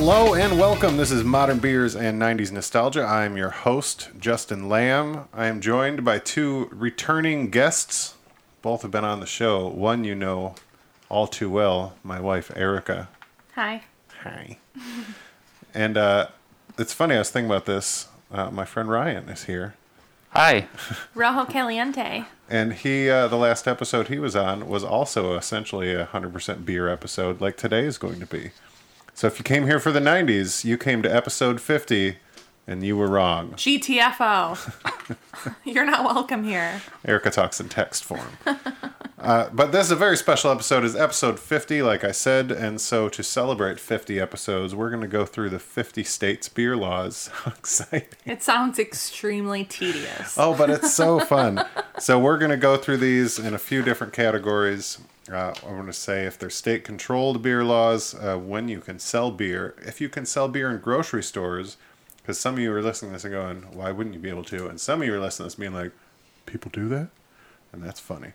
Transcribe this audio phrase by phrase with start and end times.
[0.00, 0.96] Hello and welcome.
[0.96, 3.02] This is Modern Beers and 90s Nostalgia.
[3.02, 5.26] I'm your host, Justin Lamb.
[5.34, 8.14] I am joined by two returning guests.
[8.62, 9.66] Both have been on the show.
[9.66, 10.54] One you know
[11.08, 13.08] all too well, my wife, Erica.
[13.56, 13.82] Hi.
[14.22, 14.58] Hi.
[15.74, 16.28] and uh,
[16.78, 18.06] it's funny, I was thinking about this.
[18.30, 19.74] Uh, my friend Ryan is here.
[20.30, 20.68] Hi.
[21.16, 22.24] Rojo Caliente.
[22.48, 26.88] And he, uh, the last episode he was on was also essentially a 100% beer
[26.88, 28.52] episode, like today is going to be.
[29.18, 32.18] So if you came here for the 90s, you came to episode 50
[32.68, 33.50] and you were wrong.
[33.50, 35.16] GTFO.
[35.64, 36.80] You're not welcome here.
[37.04, 38.38] Erica talks in text form.
[39.18, 40.84] uh, but this is a very special episode.
[40.84, 45.08] Is episode 50, like I said, and so to celebrate 50 episodes, we're going to
[45.08, 47.26] go through the 50 states beer laws.
[47.32, 48.06] How exciting!
[48.24, 50.36] It sounds extremely tedious.
[50.38, 51.66] Oh, but it's so fun.
[51.98, 54.98] so we're going to go through these in a few different categories.
[55.30, 58.98] Uh, I want to say if they're state controlled beer laws, uh, when you can
[58.98, 61.76] sell beer, if you can sell beer in grocery stores,
[62.16, 64.44] because some of you are listening to this and going, why wouldn't you be able
[64.44, 64.68] to?
[64.68, 65.92] And some of you are listening to this being like,
[66.46, 67.08] people do that?
[67.72, 68.32] And that's funny.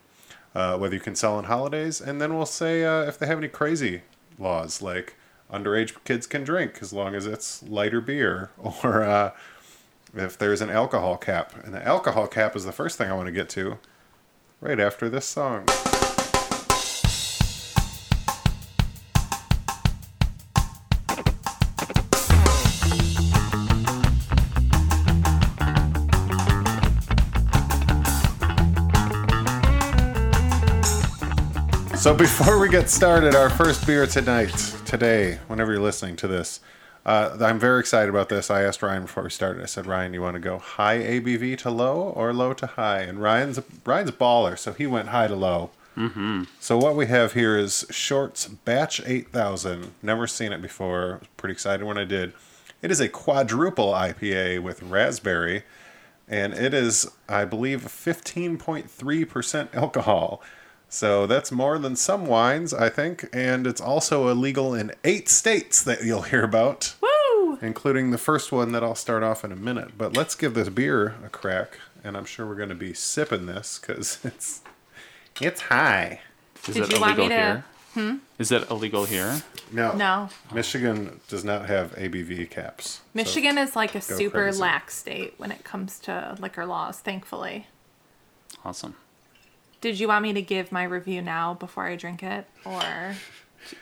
[0.55, 3.39] Uh, whether you can sell on holidays, and then we'll say uh, if they have
[3.39, 4.01] any crazy
[4.37, 5.15] laws, like
[5.51, 8.51] underage kids can drink as long as it's lighter beer,
[8.83, 9.31] or uh,
[10.15, 11.53] if there's an alcohol cap.
[11.63, 13.79] And the alcohol cap is the first thing I want to get to
[14.61, 15.67] right after this song.
[32.03, 34.53] So before we get started, our first beer tonight,
[34.85, 36.59] today, whenever you're listening to this,
[37.05, 38.51] uh, I'm very excited about this.
[38.51, 39.63] I asked Ryan before we started.
[39.63, 43.03] I said, Ryan, you want to go high ABV to low or low to high?
[43.03, 45.69] And Ryan's Ryan's a baller, so he went high to low.
[45.95, 46.43] Mm-hmm.
[46.59, 49.93] So what we have here is Shorts Batch 8000.
[50.01, 51.19] Never seen it before.
[51.21, 52.33] Was pretty excited when I did.
[52.81, 55.63] It is a quadruple IPA with raspberry,
[56.27, 60.43] and it is, I believe, 15.3% alcohol.
[60.93, 65.83] So that's more than some wines, I think, and it's also illegal in eight states
[65.83, 67.57] that you'll hear about, Woo!
[67.63, 69.97] including the first one that I'll start off in a minute.
[69.97, 73.47] But let's give this beer a crack, and I'm sure we're going to be sipping
[73.47, 74.61] this because it's
[75.41, 76.21] it's high.
[76.67, 77.65] Is Did it you want illegal me to- here?
[77.95, 78.15] Hmm?
[78.37, 79.41] Is it illegal here?
[79.71, 80.29] No, No.
[80.53, 82.87] Michigan does not have ABV caps.
[82.89, 84.59] so- Michigan is like a super crazy.
[84.61, 87.65] lax state when it comes to liquor laws, thankfully.
[88.63, 88.93] Awesome.
[89.83, 92.47] Did you want me to give my review now before I drink it?
[92.63, 92.81] Or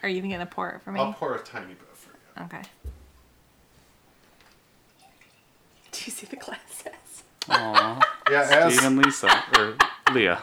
[0.01, 0.99] are you even going to pour it for me?
[0.99, 2.45] I'll pour a tiny bit for you.
[2.45, 2.63] Okay.
[5.91, 7.21] Do you see the glasses?
[7.49, 7.99] Aw.
[8.31, 9.75] Yeah, as, Steve and Lisa or
[10.11, 10.41] Leah.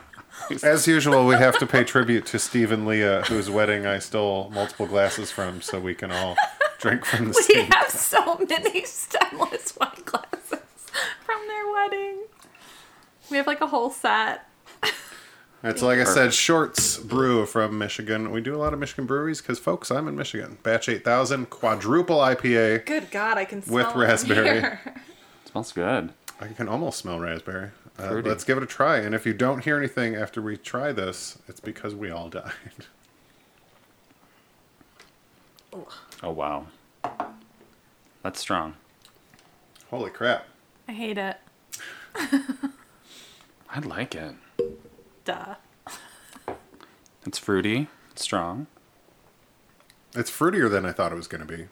[0.63, 4.51] as usual, we have to pay tribute to Steve and Leah, whose wedding I stole
[4.51, 6.37] multiple glasses from, so we can all
[6.79, 7.71] drink from the We same.
[7.73, 10.61] have so many stemless wine glasses
[11.27, 12.19] from their wedding.
[13.29, 14.48] We have like a whole set.
[15.63, 18.31] It's like I said, Shorts Brew from Michigan.
[18.31, 20.59] We do a lot of Michigan breweries because, folks, I'm in Michigan.
[20.63, 22.87] Batch 8000 quadruple IPA.
[22.87, 24.61] Good God, I can smell With it from raspberry.
[24.61, 24.81] here.
[25.51, 26.13] smells good.
[26.41, 27.71] I can almost smell raspberry.
[27.99, 28.29] Uh, Fruity.
[28.29, 28.99] let's give it a try.
[28.99, 32.53] And if you don't hear anything after we try this, it's because we all died.
[36.23, 36.67] Oh wow.
[38.23, 38.75] That's strong.
[39.91, 40.47] Holy crap.
[40.87, 41.37] I hate it.
[42.15, 44.35] I like it.
[45.29, 45.57] Duh.
[47.27, 47.89] It's fruity.
[48.13, 48.67] It's strong.
[50.15, 51.67] It's fruitier than I thought it was going to be.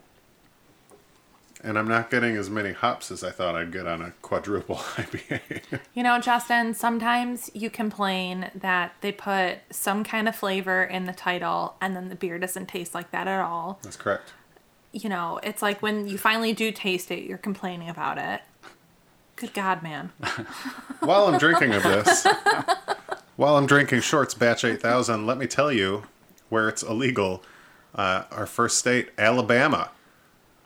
[1.65, 4.75] And I'm not getting as many hops as I thought I'd get on a quadruple
[4.97, 5.63] IPA.
[5.95, 11.15] You know, Justin, sometimes you complain that they put some kind of flavor in the
[11.15, 13.79] title and then the beer doesn't taste like that at all.
[13.83, 14.35] That's correct.
[14.93, 18.43] You know, it's like when you finally do taste it, you're complaining about it.
[19.37, 20.13] Good God, man.
[21.01, 22.27] While I'm drinking of this,
[23.37, 26.05] while I'm drinking Shorts Batch 8000, let me tell you
[26.49, 27.43] where it's illegal.
[27.95, 29.91] Uh, our first state, Alabama.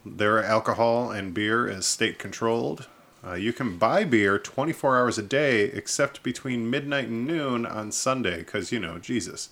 [0.07, 2.87] Their alcohol and beer is state controlled.
[3.27, 7.93] Uh, you can buy beer 24 hours a day except between midnight and noon on
[7.93, 9.51] Sunday because, you know, Jesus.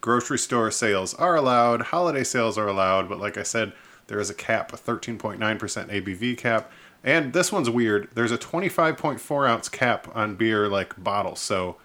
[0.00, 3.72] Grocery store sales are allowed, holiday sales are allowed, but like I said,
[4.08, 6.70] there is a cap, a 13.9% ABV cap.
[7.02, 8.08] And this one's weird.
[8.14, 11.40] There's a 25.4 ounce cap on beer like bottles.
[11.40, 11.76] So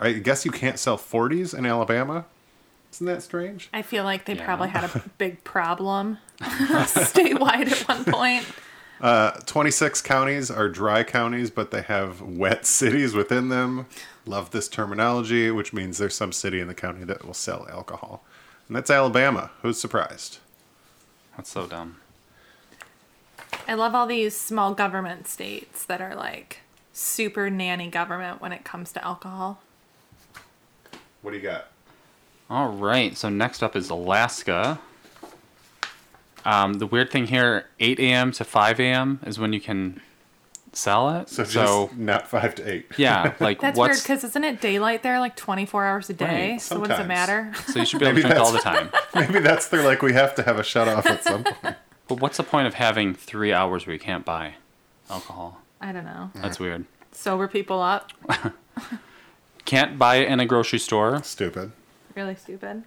[0.00, 2.24] I guess you can't sell 40s in Alabama.
[2.92, 3.68] Isn't that strange?
[3.72, 4.44] I feel like they Yeah.
[4.44, 8.46] probably had a big problem statewide at one point.
[9.00, 13.86] Uh, 26 counties are dry counties, but they have wet cities within them.
[14.26, 18.22] Love this terminology, which means there's some city in the county that will sell alcohol.
[18.66, 19.50] And that's Alabama.
[19.62, 20.38] Who's surprised?
[21.36, 21.96] That's so dumb.
[23.66, 26.60] I love all these small government states that are like
[26.92, 29.60] super nanny government when it comes to alcohol.
[31.22, 31.68] What do you got?
[32.50, 33.16] All right.
[33.16, 34.78] So next up is Alaska.
[36.44, 38.32] Um, the weird thing here, 8 a.m.
[38.32, 39.20] to 5 a.m.
[39.26, 40.00] is when you can
[40.72, 41.28] sell it.
[41.28, 42.86] So just So, not five to eight.
[42.96, 46.52] yeah, like That's weird because isn't it daylight there like 24 hours a day?
[46.52, 47.52] Right, so what does it matter?
[47.66, 48.90] so you should be able to Maybe drink all the time.
[49.14, 51.76] Maybe that's their like we have to have a shut off at some point.
[52.08, 54.54] But what's the point of having three hours where you can't buy
[55.10, 55.60] alcohol?
[55.78, 56.30] I don't know.
[56.36, 56.86] That's weird.
[57.12, 58.12] Sober people up.
[59.68, 61.22] Can't buy it in a grocery store.
[61.22, 61.72] Stupid.
[62.16, 62.84] Really stupid.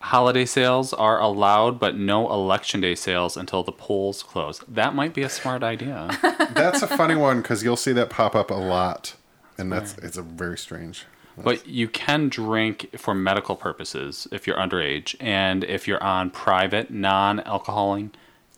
[0.00, 4.58] Holiday sales are allowed, but no election day sales until the polls close.
[4.66, 6.10] That might be a smart idea.
[6.50, 9.14] That's a funny one because you'll see that pop up a lot,
[9.58, 11.04] and that's it's a very strange.
[11.38, 16.90] But you can drink for medical purposes if you're underage, and if you're on private,
[16.90, 18.08] non-alcoholic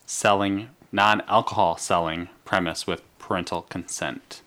[0.06, 4.40] selling, non-alcohol selling premise with parental consent.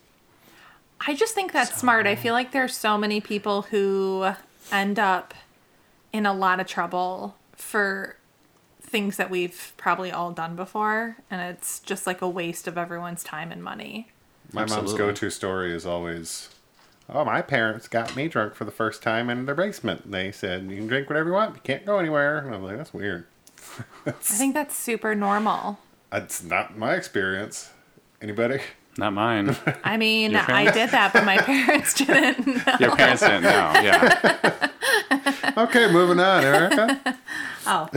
[1.06, 2.06] I just think that's smart.
[2.06, 4.32] I feel like there's so many people who
[4.70, 5.34] end up
[6.12, 8.16] in a lot of trouble for
[8.80, 13.24] things that we've probably all done before, and it's just like a waste of everyone's
[13.24, 14.08] time and money.
[14.52, 16.50] My mom's go-to story is always,
[17.08, 20.10] "Oh, my parents got me drunk for the first time in their basement.
[20.10, 22.76] They said you can drink whatever you want, you can't go anywhere." And I'm like,
[22.76, 23.26] "That's weird."
[24.06, 25.78] I think that's super normal.
[26.10, 27.70] That's not my experience.
[28.20, 28.60] Anybody?
[28.98, 29.56] Not mine.
[29.84, 32.46] I mean, I did that, but my parents didn't.
[32.66, 32.76] Know.
[32.78, 33.48] Your parents didn't know.
[33.50, 34.68] Yeah.
[35.56, 37.18] Okay, moving on, Erica.
[37.66, 37.88] Oh,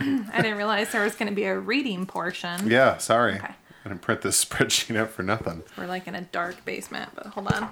[0.00, 2.68] I didn't realize there was going to be a reading portion.
[2.68, 3.36] Yeah, sorry.
[3.36, 3.54] Okay.
[3.84, 5.62] I didn't print this spreadsheet out for nothing.
[5.76, 7.70] We're like in a dark basement, but hold on.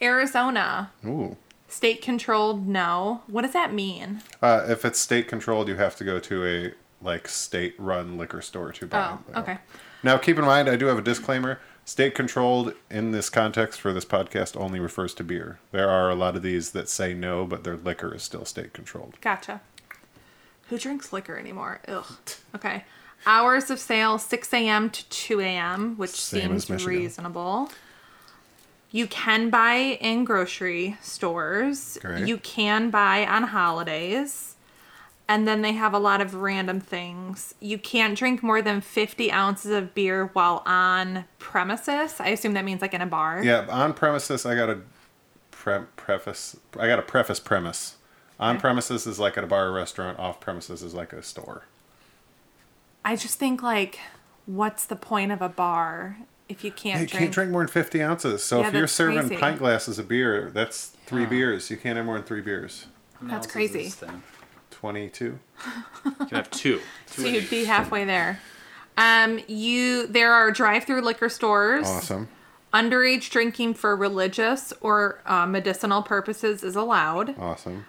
[0.00, 1.36] Arizona, Ooh.
[1.68, 3.22] state controlled, no.
[3.26, 4.22] What does that mean?
[4.40, 6.72] Uh, if it's state controlled, you have to go to a
[7.04, 9.16] like state run liquor store to buy.
[9.16, 9.36] Oh, it.
[9.38, 9.58] okay.
[10.02, 11.60] Now, keep in mind, I do have a disclaimer.
[11.84, 15.58] State controlled in this context for this podcast only refers to beer.
[15.72, 18.72] There are a lot of these that say no, but their liquor is still state
[18.72, 19.16] controlled.
[19.20, 19.60] Gotcha.
[20.68, 21.80] Who drinks liquor anymore?
[21.88, 22.06] Ugh.
[22.54, 22.84] Okay.
[23.26, 24.88] Hours of sale 6 a.m.
[24.90, 27.70] to 2 a.m., which Same seems reasonable.
[28.92, 31.98] You can buy in grocery stores.
[32.00, 32.26] Great.
[32.26, 34.54] You can buy on holidays.
[35.30, 37.54] And then they have a lot of random things.
[37.60, 42.16] You can't drink more than 50 ounces of beer while on premises.
[42.18, 43.40] I assume that means like in a bar.
[43.44, 44.80] Yeah, on premises, I got a
[45.52, 46.56] pre- preface.
[46.76, 47.94] I got a preface premise.
[48.40, 48.60] On Okay.
[48.62, 50.18] premises is like at a bar or restaurant.
[50.18, 51.62] Off premises is like a store.
[53.04, 54.00] I just think like,
[54.46, 56.16] what's the point of a bar
[56.48, 57.20] if you can't you drink?
[57.20, 58.42] can't drink more than 50 ounces.
[58.42, 59.36] So Yeah, if you're serving crazy.
[59.36, 61.70] pint glasses of beer, that's three beers.
[61.70, 62.86] You can't have more than three beers.
[63.22, 63.92] That's crazy.
[64.80, 65.38] 22.
[66.04, 66.80] You can have two.
[67.06, 68.40] So you'd be halfway there.
[68.96, 71.86] Um, you there are drive-through liquor stores.
[71.86, 72.28] Awesome.
[72.72, 77.36] Underage drinking for religious or uh, medicinal purposes is allowed.
[77.38, 77.84] Awesome.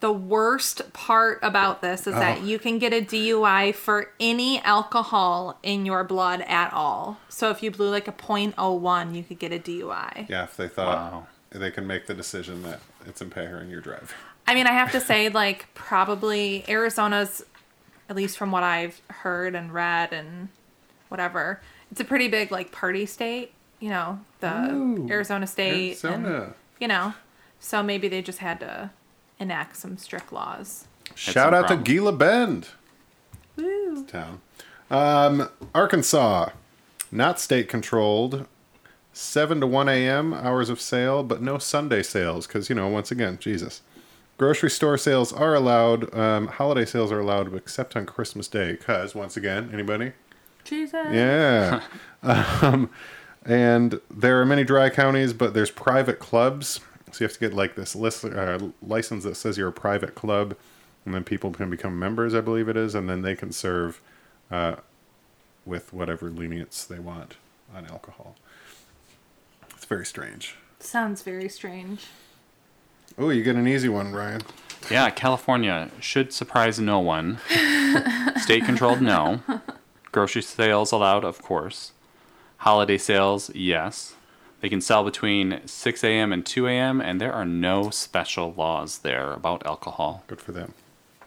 [0.00, 2.44] The worst part about this is that Oh.
[2.44, 7.18] you can get a DUI for any alcohol in your blood at all.
[7.28, 10.28] So if you blew like a .01, you could get a DUI.
[10.28, 11.26] Yeah, if they thought Wow.
[11.50, 14.14] they can make the decision that it's impairing your drive.
[14.46, 17.44] I mean, I have to say, like, probably Arizona's,
[18.08, 20.48] at least from what I've heard and read and
[21.08, 26.02] whatever, it's a pretty big, like, party state, you know, the Ooh, Arizona State.
[26.04, 27.14] and, you know,
[27.60, 28.90] so maybe they just had to
[29.38, 30.86] enact some strict laws.
[31.14, 31.76] Shout no out to.
[31.76, 32.68] Gila Bend
[33.56, 34.04] Woo.
[34.06, 34.40] town.
[34.90, 36.50] Um, Arkansas,
[37.10, 38.46] not state controlled.
[39.14, 40.32] 7 to 1 a.m.
[40.32, 43.82] hours of sale, but no Sunday sales because, you know, once again, Jesus.
[44.42, 46.12] Grocery store sales are allowed.
[46.12, 50.14] Um, holiday sales are allowed, except on Christmas Day because, once again, anybody?
[50.64, 51.06] Jesus.
[51.12, 51.80] Yeah.
[52.24, 52.90] um,
[53.46, 56.80] and there are many dry counties, but there's private clubs.
[57.12, 60.16] So you have to get like this list, uh, license that says you're a private
[60.16, 60.56] club,
[61.04, 64.00] and then people can become members, I believe it is, and then they can serve
[64.50, 64.74] uh,
[65.64, 67.36] with whatever lenience they want
[67.72, 68.34] on alcohol.
[69.76, 70.56] It's very strange.
[70.80, 72.06] Sounds very strange.
[73.18, 74.42] Oh, you get an easy one, Ryan.
[74.90, 77.38] Yeah, California should surprise no one.
[78.36, 79.40] State controlled, no.
[80.10, 81.92] Grocery sales allowed, of course.
[82.58, 84.14] Holiday sales, yes.
[84.60, 86.32] They can sell between 6 a.m.
[86.32, 90.24] and 2 a.m., and there are no special laws there about alcohol.
[90.26, 90.74] Good for them.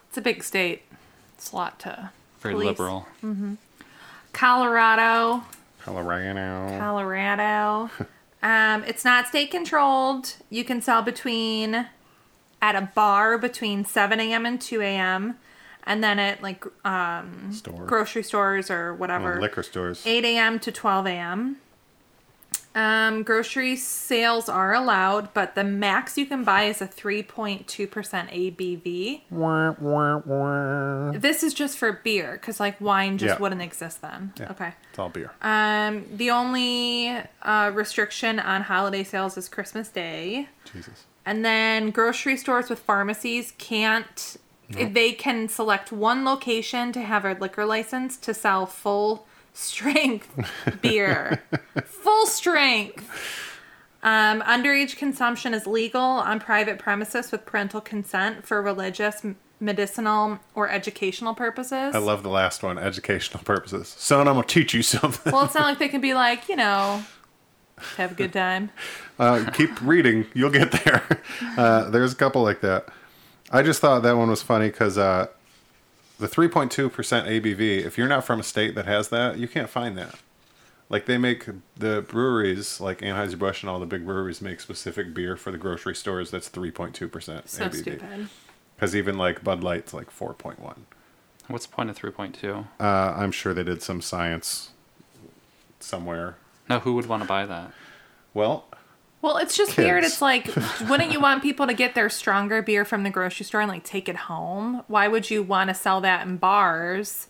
[0.07, 0.83] It's a big state.
[1.37, 2.11] It's a lot to.
[2.39, 2.67] Very police.
[2.67, 3.07] liberal.
[3.23, 3.55] Mm-hmm.
[4.31, 5.43] Colorado.
[5.81, 6.79] Colorado.
[6.79, 7.89] Colorado.
[8.45, 10.35] um, it's not state controlled.
[10.49, 11.87] You can sell between
[12.61, 14.45] at a bar between 7 a.m.
[14.45, 15.37] and 2 a.m.
[15.85, 17.85] and then at like um, Store.
[17.85, 20.01] grocery stores or whatever, Oh, liquor stores.
[20.05, 20.59] 8 a.m.
[20.59, 21.57] to 12 a.m.
[22.75, 29.21] Um, grocery sales are allowed, but the max you can buy is a 3.2% ABV.
[31.21, 33.39] This is just for beer, because like wine just Yeah.
[33.39, 34.33] wouldn't exist then.
[34.37, 34.51] Yeah.
[34.51, 34.73] Okay.
[34.89, 35.31] It's all beer.
[35.41, 40.49] Um, the only uh, restriction on holiday sales is Christmas Day.
[40.71, 41.05] Jesus.
[41.25, 44.37] And then grocery stores with pharmacies can't.
[44.69, 50.29] They can select one location to have a liquor license to sell full strength
[50.81, 51.43] beer.
[51.85, 53.09] full strength.
[54.03, 59.25] Um, underage consumption is legal on private premises with parental consent for religious,
[59.59, 61.95] medicinal, or educational purposes.
[61.95, 63.87] I love the last one, educational purposes.
[63.97, 65.33] Son, I'm gonna teach you something.
[65.33, 67.03] well, it's not like they can be like, you know,
[67.97, 68.69] have a good time.
[69.17, 71.01] Uh, keep reading, you'll get there.
[71.57, 72.87] Uh, there's a couple like that.
[73.49, 75.27] I just thought that one was funny because uh,
[76.19, 77.85] the 3.2% ABV.
[77.85, 80.15] If you're not from a state that has that, you can't find that.
[80.89, 85.13] Like they make the breweries, like Anheuser Busch and all the big breweries, make specific
[85.13, 86.31] beer for the grocery stores.
[86.31, 87.75] That's 3.2% So ABV.
[87.75, 88.29] stupid.
[88.75, 90.77] Because even like Bud Light's like 4.1.
[91.47, 92.67] What's the point of 3.2?
[92.79, 94.71] Uh, I'm sure they did some science
[95.79, 96.35] somewhere.
[96.69, 97.71] Now, who would want to buy that?
[98.33, 98.65] Well,
[99.25, 99.83] Well, it's just Kids.
[99.83, 100.03] weird.
[100.03, 100.55] It's like,
[100.87, 103.83] wouldn't you want people to get their stronger beer from the grocery store and like
[103.83, 104.83] take it home?
[104.85, 107.27] Why would you want to sell that in bars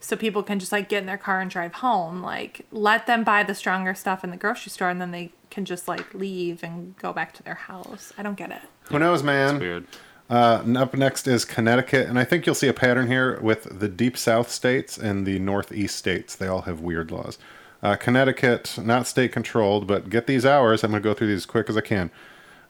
[0.00, 2.20] so people can just like get in their car and drive home?
[2.20, 5.64] Like, let them buy the stronger stuff in the grocery store and then they can
[5.64, 8.12] just like leave and go back to their house.
[8.18, 8.62] I don't get it.
[8.88, 9.60] who knows, man?
[9.60, 9.86] Weird.
[10.28, 13.86] Uh, up next is Connecticut, and I think you'll see a pattern here with the
[13.86, 16.34] deep south states and the northeast states.
[16.34, 17.38] They all have weird laws.
[17.82, 20.82] Uh, Connecticut, not state controlled, but get these hours.
[20.82, 22.10] I'm going to go through these as quick as I can.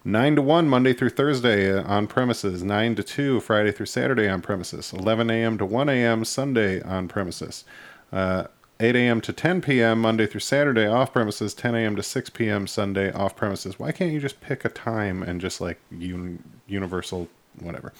[0.05, 2.63] 9 to 1 Monday through Thursday uh, on premises.
[2.63, 4.93] 9 to 2 Friday through Saturday on premises.
[4.93, 5.59] 11 a.m.
[5.59, 6.25] to 1 a.m.
[6.25, 7.65] Sunday on premises.
[8.13, 8.45] Uh,
[8.79, 9.21] 8 a.m.
[9.23, 10.01] to 10 p.m.
[10.01, 11.55] Monday through Saturday off premises.
[11.55, 11.97] 10 a.m.
[11.97, 12.67] to 6 p.m.
[12.67, 13.79] Sunday off premises.
[13.79, 17.93] Why can't you just pick a time and just like un- universal whatever?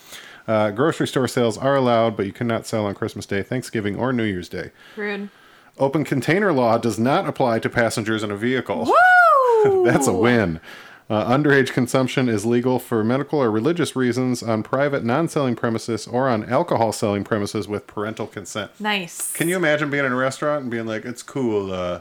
[0.47, 4.13] Uh, grocery store sales are allowed, but you cannot sell on Christmas Day, Thanksgiving, or
[4.13, 4.71] New Year's Day.
[4.97, 5.31] Rude.
[5.79, 8.85] Open container law does not apply to passengers in a vehicle.
[9.65, 9.85] Woo!
[9.85, 10.61] That's a win.
[11.09, 16.07] Uh, underage consumption is legal for medical or religious reasons on private non selling premises
[16.07, 18.73] or on alcohol selling premises with parental consent.
[18.81, 19.33] Nice.
[19.33, 22.01] Can you imagine being in a restaurant and being like, it's cool, uh,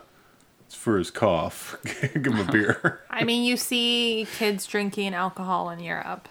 [0.66, 1.78] it's for his cough.
[2.14, 3.02] Give him a beer.
[3.12, 6.28] I mean, you see kids drinking alcohol in Europe.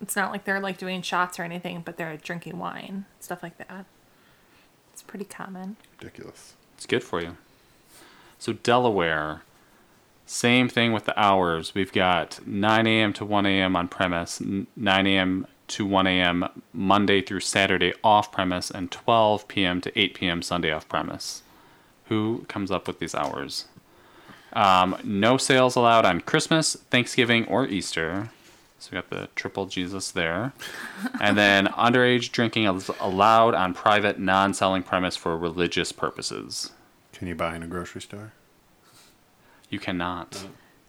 [0.00, 3.58] It's not like they're like doing shots or anything, but they're drinking wine, stuff like
[3.58, 3.84] that.
[5.10, 5.76] It's pretty common.
[6.00, 6.54] Ridiculous.
[6.76, 7.36] It's good for you.
[8.38, 9.42] So Delaware,
[10.24, 11.74] same thing with the hours.
[11.74, 13.12] We've got 9 a.m.
[13.14, 13.74] to 1 a.m.
[13.74, 15.48] on premise, 9 a.m.
[15.66, 16.48] to 1 a.m.
[16.72, 19.80] Monday through Saturday off premise, and 12 p.m.
[19.80, 20.42] to 8 p.m.
[20.42, 21.42] Sunday off premise.
[22.04, 23.64] Who comes up with these hours?
[24.52, 28.30] Um, no sales allowed on Christmas, Thanksgiving, or Easter.
[28.80, 30.52] So we got the triple Jesus there.
[31.20, 36.72] And then underage drinking is allowed on private, non selling premise for religious purposes.
[37.12, 38.32] Can you buy in a grocery store?
[39.68, 40.46] You cannot.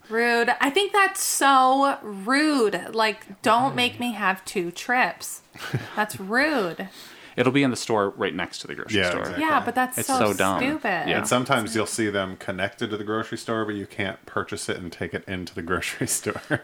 [0.08, 0.48] Rude.
[0.60, 2.94] I think that's so rude.
[2.94, 5.42] Like, don't make me have two trips.
[5.94, 6.88] That's rude.
[7.36, 9.20] It'll be in the store right next to the grocery Yeah, store.
[9.20, 9.44] exactly.
[9.44, 10.58] Yeah, but that's It's so, so dumb.
[10.60, 11.08] stupid.
[11.08, 11.18] Yeah.
[11.18, 14.76] And sometimes you'll see them connected to the grocery store, but you can't purchase it
[14.78, 16.42] and take it into the grocery store.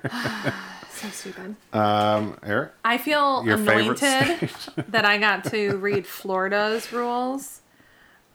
[0.98, 1.54] So stupid.
[1.72, 2.72] um, Eric?
[2.84, 4.50] I feel anointed
[4.88, 7.60] that I got to read Florida's rules.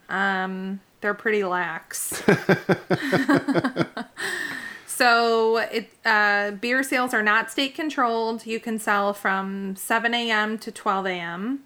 [0.07, 2.23] Um, they're pretty lax.
[4.87, 8.45] so it uh, beer sales are not state controlled.
[8.45, 10.57] You can sell from 7 a.m.
[10.59, 11.63] to 12 a.m.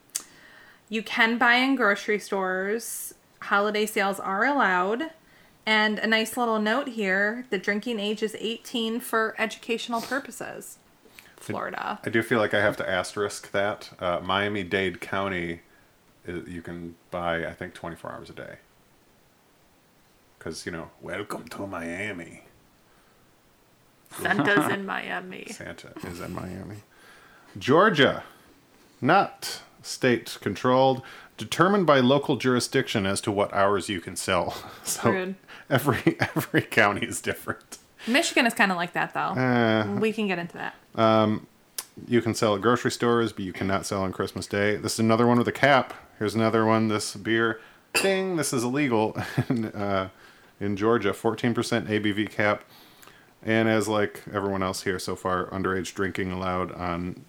[0.90, 3.14] You can buy in grocery stores.
[3.42, 5.12] Holiday sales are allowed.
[5.68, 10.80] And a nice little note here the drinking age is 18 for educational purposes.
[11.54, 12.00] Florida.
[12.06, 13.90] I do feel like I have to asterisk that.
[14.00, 15.62] Uh, Miami Dade County,
[16.28, 18.56] uh, you can buy, I think, 24 hours a day.
[20.38, 22.44] Because, you know, welcome to Miami.
[24.20, 25.48] Santa's in Miami.
[25.52, 26.78] Santa is in Miami.
[27.58, 28.24] Georgia,
[29.02, 31.02] not state controlled,
[31.38, 34.56] determined by local jurisdiction as to what hours you can sell.
[34.84, 35.36] So Rude.
[35.70, 37.78] every every county is different.
[38.08, 39.20] Michigan is kind of like that, though.
[39.20, 40.76] Uh, we can get into that.
[42.08, 44.76] you can sell at grocery stores, but you cannot sell on Christmas Day.
[44.76, 45.94] This is another one with a cap.
[46.20, 46.88] Here's another one.
[46.88, 47.60] This beer,
[47.94, 49.18] ding, this is illegal
[49.50, 50.10] in, uh,
[50.60, 51.12] in Georgia.
[51.12, 51.54] 14%
[51.88, 52.64] ABV cap.
[53.44, 57.26] And as like everyone else here so far, underage drinking allowed on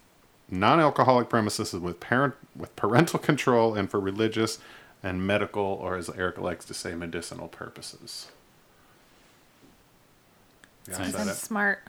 [0.49, 4.59] non-alcoholic premises with parent with parental control and for religious
[5.01, 8.27] and medical, or as Eric likes to say, medicinal purposes.
[10.89, 11.11] Yeah, I Nice.
[11.11, 11.35] said I'm it.
[11.35, 11.79] smart.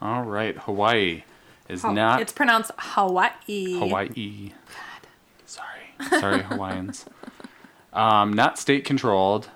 [0.00, 1.24] All right, Hawaii
[1.68, 3.78] is Ho- not It's pronounced Hawaii.
[3.78, 4.52] Hawaii.
[4.68, 5.08] God.
[5.46, 7.06] Sorry, sorry, Hawaiians.
[7.92, 9.50] Um, not state controlled.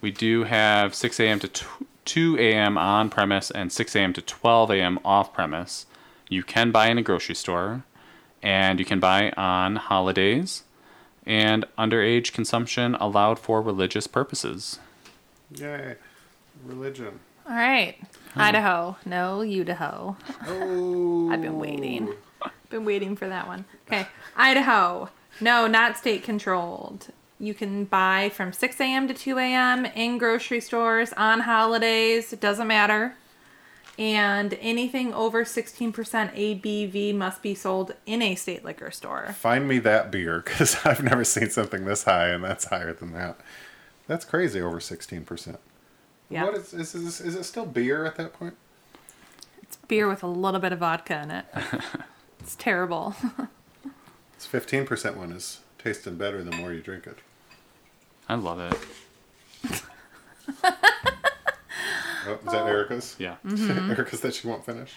[0.00, 1.38] We do have 6 a.m.
[1.40, 1.66] to tw
[2.06, 2.78] 2 a.m.
[2.78, 4.14] on premise and 6 a.m.
[4.14, 4.98] to 12 a.m.
[5.04, 5.84] off premise.
[6.30, 7.84] You can buy in a grocery store,
[8.42, 10.62] and you can buy on holidays.
[11.26, 14.78] And underage consumption allowed for religious purposes.
[15.54, 15.96] Yay,
[16.64, 17.20] religion.
[17.48, 17.96] All right.
[18.36, 18.96] Idaho.
[19.04, 20.16] No, Idaho.
[20.46, 22.14] Oh, I've been waiting.
[22.70, 23.66] Been waiting for that one.
[23.86, 24.06] Okay.
[24.34, 25.10] Idaho.
[25.42, 27.08] No, not state controlled.
[27.38, 29.08] You can buy from 6 a.m.
[29.08, 29.84] to 2 a.m.
[29.84, 32.32] in grocery stores on holidays.
[32.32, 33.14] It doesn't matter.
[33.98, 39.34] And anything over 16% ABV must be sold in a state liquor store.
[39.38, 43.12] Find me that beer because I've never seen something this high, and that's higher than
[43.12, 43.38] that.
[44.06, 45.60] That's crazy, over sixteen percent.
[46.32, 46.44] Yeah.
[46.44, 48.56] What is is, is is it still beer at that point?
[49.62, 51.44] It's beer with a little bit of vodka in it.
[52.40, 53.14] it's terrible.
[54.34, 57.18] It's fifteen percent one is tasting better the more you drink it.
[58.28, 59.82] I love it.
[62.24, 63.16] Oh, is that Erica's?
[63.18, 63.36] Yeah.
[63.44, 63.90] Mm-hmm.
[63.90, 64.94] Erica's that she won't finish.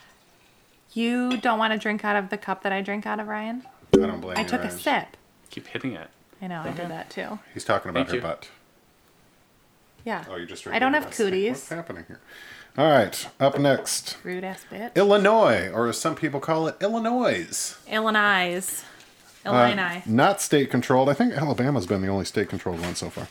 [0.94, 3.64] you don't want to drink out of the cup that I drink out of, Ryan?
[3.94, 4.40] I don't blame you.
[4.40, 4.48] I you.
[4.48, 4.78] took a Ryan.
[4.80, 5.18] sip.
[5.50, 6.08] Keep hitting it.
[6.42, 7.40] I know, I did that too.
[7.54, 8.22] He's talking about Thank her you.
[8.22, 8.50] butt.
[10.06, 10.24] Yeah.
[10.30, 10.66] Oh, you just.
[10.68, 11.50] I don't have cooties.
[11.52, 12.22] What's happening here?
[12.78, 14.94] All right, up next, Rude ass bitch.
[14.96, 17.76] Illinois, or as some people call it, Illinois.
[17.90, 18.84] Illinois.
[19.46, 20.04] Uh, Illinois.
[20.06, 21.08] not state controlled.
[21.08, 23.28] I think Alabama's been the only state controlled one so far.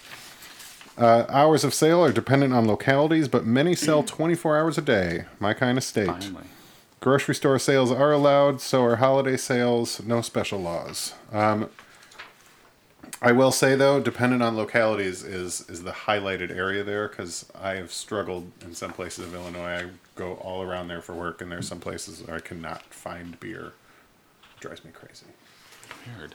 [0.96, 5.24] Uh, hours of sale are dependent on localities, but many sell 24 hours a day.
[5.40, 6.06] My kind of state.
[6.06, 6.44] Finally.
[7.00, 10.00] Grocery store sales are allowed, so are holiday sales.
[10.04, 11.12] No special laws.
[11.32, 11.68] Um,
[13.24, 17.76] I will say though, dependent on localities is is the highlighted area there because I
[17.76, 19.84] have struggled in some places of Illinois.
[19.84, 23.40] I go all around there for work, and there's some places where I cannot find
[23.40, 23.72] beer.
[24.42, 25.24] It drives me crazy.
[26.18, 26.34] Weird.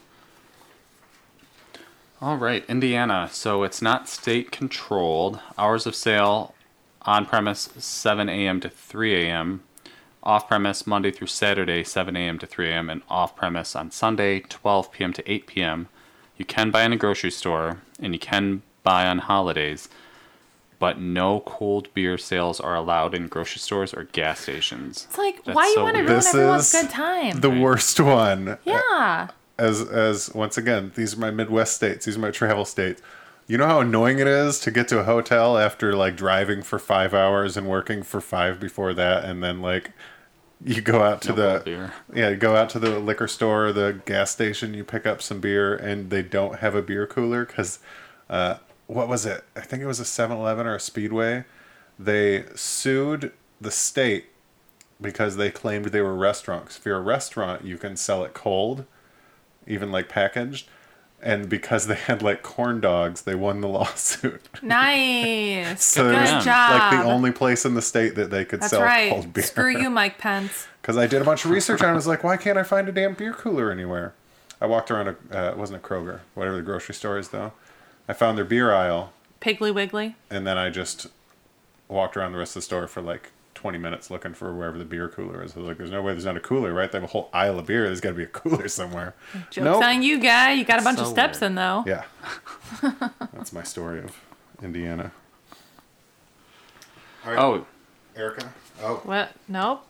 [2.20, 3.30] All right, Indiana.
[3.32, 5.40] So it's not state controlled.
[5.60, 6.56] Hours of sale
[7.04, 8.60] on premise 7 a.m.
[8.62, 9.62] to 3 a.m.
[10.24, 12.40] Off premise Monday through Saturday 7 a.m.
[12.40, 12.90] to 3 a.m.
[12.90, 15.14] and off premise on Sunday 12 p.m.
[15.14, 15.88] to 8 p.m.
[16.40, 19.90] You can buy in a grocery store and you can buy on holidays,
[20.80, 25.06] but no cold beer sales are allowed in grocery stores or gas stations.
[25.10, 26.10] It's like, That's why you so want to weird.
[26.10, 27.42] ruin This everyone's is good time?
[27.42, 28.58] The worst one.
[28.66, 29.28] yeah.
[29.58, 32.06] As as once again, these are my Midwest states.
[32.06, 33.02] These are my travel states.
[33.46, 36.80] You know how annoying it is to get to a hotel after like driving for
[36.80, 39.92] five hours and working for five before that, and then like
[40.64, 41.94] you go out to No the beer.
[42.14, 45.22] yeah, you go out to the liquor store, or the gas station, you pick up
[45.22, 47.80] some beer, and they don't have a beer cooler because
[48.30, 48.56] uh,
[48.88, 49.44] what was it?
[49.56, 51.46] I think it was a 7-Eleven or a Speedway.
[51.98, 54.26] They sued the state
[55.02, 56.78] because they claimed they were restaurants.
[56.78, 58.86] If you're a restaurant, you can sell it cold,
[59.68, 60.68] even like packaged.
[61.22, 64.42] And because they had like corn dogs, they won the lawsuit.
[64.62, 65.84] Nice.
[65.84, 66.42] So good them.
[66.44, 66.72] job.
[66.72, 69.12] like the only place in the state that they could That's sell right.
[69.12, 69.44] cold beer.
[69.44, 70.68] Screw you, Mike Pence.
[70.82, 72.88] Because I did a bunch of research and I was like, why can't I find
[72.88, 74.14] a damn beer cooler anywhere?
[74.62, 77.52] I walked around a, uh, it wasn't a Kroger, whatever the grocery store is though.
[78.08, 80.16] I found their beer aisle Piggly Wiggly.
[80.32, 81.08] and then I just
[81.90, 84.86] walked around the rest of the store for like 20 minutes looking for wherever the
[84.86, 85.54] beer cooler is.
[85.54, 86.90] I was like, there's no way there's not a cooler, right?
[86.90, 87.84] They have a whole aisle of beer.
[87.84, 89.16] There's got to be a cooler somewhere.
[89.50, 89.84] Joke's Nope.
[89.84, 90.54] on you, guy.
[90.54, 91.52] You got a bunch of steps weird.
[91.52, 91.84] in, though.
[91.86, 92.04] Yeah.
[93.34, 94.18] That's my story of
[94.64, 95.12] Indiana.
[97.26, 97.66] All right, Oh,
[98.16, 98.54] Erica?
[98.82, 99.32] Oh, What?
[99.50, 99.86] Nope.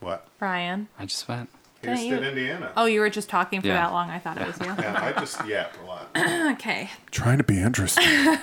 [0.00, 0.26] what?
[0.40, 0.88] Ryan.
[0.98, 1.50] I just went.
[1.82, 2.72] Didn't Houston, you- Indiana.
[2.74, 3.74] Oh, you were just talking for Yeah.
[3.86, 4.08] that long.
[4.10, 4.66] I thought it was you.
[4.78, 6.08] Yeah, I just yapped a lot.
[6.54, 6.88] okay.
[7.10, 8.04] Trying to be interesting.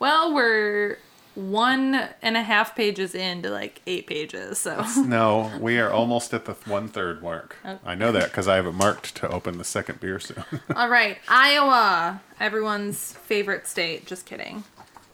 [0.00, 0.98] Well, we're
[1.34, 6.44] one and a half pages into like eight pages, so No, we are almost at
[6.44, 7.56] the one third mark.
[7.84, 10.44] I know that because I have it marked to open the second beer soon.
[10.76, 11.18] all right.
[11.28, 14.06] Iowa, everyone's favorite state.
[14.06, 14.64] Just kidding.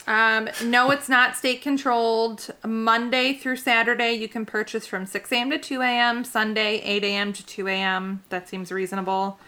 [0.06, 2.50] Um, no, it's not state controlled.
[2.66, 5.50] Monday through Saturday, you can purchase from 6 a.m.
[5.50, 6.24] to 2 a.m.
[6.24, 7.32] Sunday, 8 a.m.
[7.32, 8.22] to 2 a.m.
[8.28, 9.38] That seems reasonable.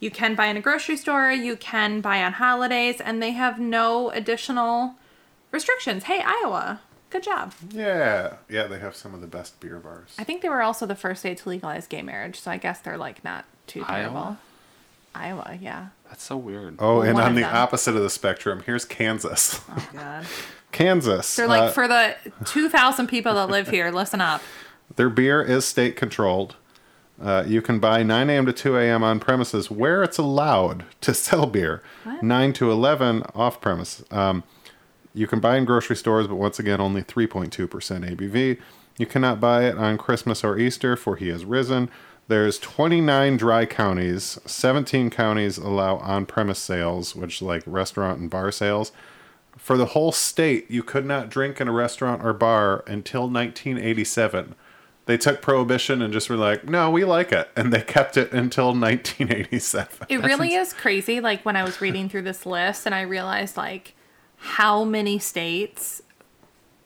[0.00, 1.30] You can buy in a grocery store.
[1.32, 4.94] You can buy on holidays, and they have no additional
[5.50, 6.04] restrictions.
[6.04, 6.80] Hey, Iowa,
[7.10, 7.52] good job.
[7.70, 10.14] yeah, yeah, they have some of the best beer bars.
[10.18, 12.80] I think they were also the first state to legalize gay marriage, so I guess
[12.80, 14.16] they're like not too terrible.
[14.18, 14.38] Iowa?
[15.14, 15.88] Iowa, yeah.
[16.08, 16.76] That's so weird.
[16.78, 17.54] Oh, Well, and one on of the them.
[17.56, 19.60] opposite of the spectrum, here's Kansas.
[19.70, 20.26] Oh god.
[20.72, 21.34] Kansas.
[21.34, 24.42] They're like uh, for the two thousand people that live here, listen up.
[24.96, 26.56] Their beer is state controlled.
[27.20, 28.46] Uh, you can buy 9 a.m.
[28.46, 29.02] to 2 a.m.
[29.02, 31.82] on premises where it's allowed to sell beer.
[32.22, 34.04] 9 to 11 off premise.
[34.12, 34.44] Um,
[35.18, 38.58] you can buy in grocery stores, but once again, only 3.2% ABV.
[38.96, 41.90] You cannot buy it on Christmas or Easter, for he has risen.
[42.28, 44.38] There's 29 dry counties.
[44.44, 48.92] 17 counties allow on-premise sales, which like restaurant and bar sales.
[49.56, 54.54] For the whole state, you could not drink in a restaurant or bar until 1987.
[55.06, 58.30] They took prohibition and just were like, "No, we like it," and they kept it
[58.32, 60.06] until 1987.
[60.10, 61.18] It really is crazy.
[61.20, 63.94] Like when I was reading through this list and I realized like
[64.38, 66.02] how many states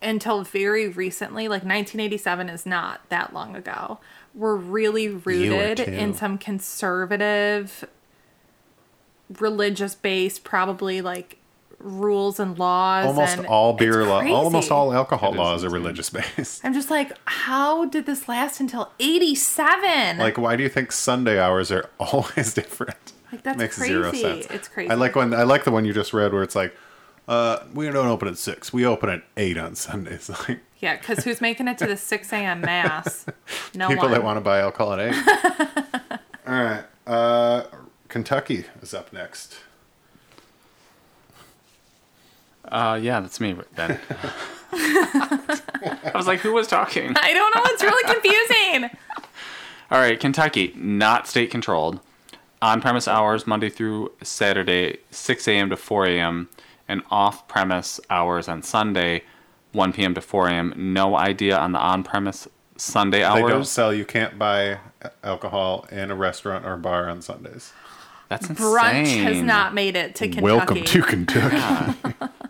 [0.01, 3.99] until very recently, like 1987 is not that long ago,
[4.35, 7.89] were really rooted in some conservative,
[9.39, 11.39] religious based, probably like
[11.79, 13.07] rules and laws.
[13.07, 16.65] Almost and all beer it's law, almost all alcohol laws are religious based.
[16.65, 20.19] I'm just like, how did this last until 87?
[20.19, 23.13] Like, why do you think Sunday hours are always different?
[23.31, 24.47] Like, that's Makes zero sense.
[24.47, 24.91] It's crazy.
[24.91, 26.75] I like when I like the one you just read where it's like,
[27.29, 28.73] uh, we don't open at six.
[28.73, 30.31] We open at eight on Sundays.
[30.49, 32.61] Like Yeah, because who's making it to the 6 a.m.
[32.63, 33.27] mass?
[33.75, 34.13] No people one.
[34.13, 36.19] that want to buy alcohol at eight.
[36.47, 37.63] All right, uh,
[38.09, 39.59] Kentucky is up next.
[42.67, 43.99] Uh, yeah, that's me then.
[44.73, 47.15] I was like, who was talking?
[47.17, 47.63] I don't know.
[47.67, 48.99] It's really confusing.
[49.91, 52.01] All right, Kentucky, not state controlled.
[52.61, 55.69] On premise hours Monday through Saturday, 6 a.m.
[55.71, 56.49] to 4 a.m.,
[56.89, 59.23] and off premise hours on Sunday,
[59.73, 60.15] 1 p.m.
[60.15, 60.75] to 4 a.m.
[60.77, 63.43] No idea on the on premise Sunday hours.
[63.43, 63.93] They don't sell.
[63.95, 64.79] You can't buy
[65.23, 67.73] alcohol in a restaurant or bar on Sundays.
[68.29, 68.67] That's insane.
[68.67, 70.43] Brunch has not made it to Kentucky.
[70.43, 71.57] Welcome to Kentucky.
[71.57, 71.95] Yeah.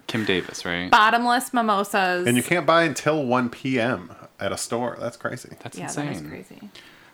[0.06, 0.90] Kim Davis, right?
[0.90, 2.26] Bottomless mimosas.
[2.26, 4.14] And you can't buy until 1 p.m.
[4.38, 4.96] at a store.
[5.00, 5.50] That's crazy.
[5.60, 6.06] That's Yeah, insane.
[6.06, 6.68] that is crazy.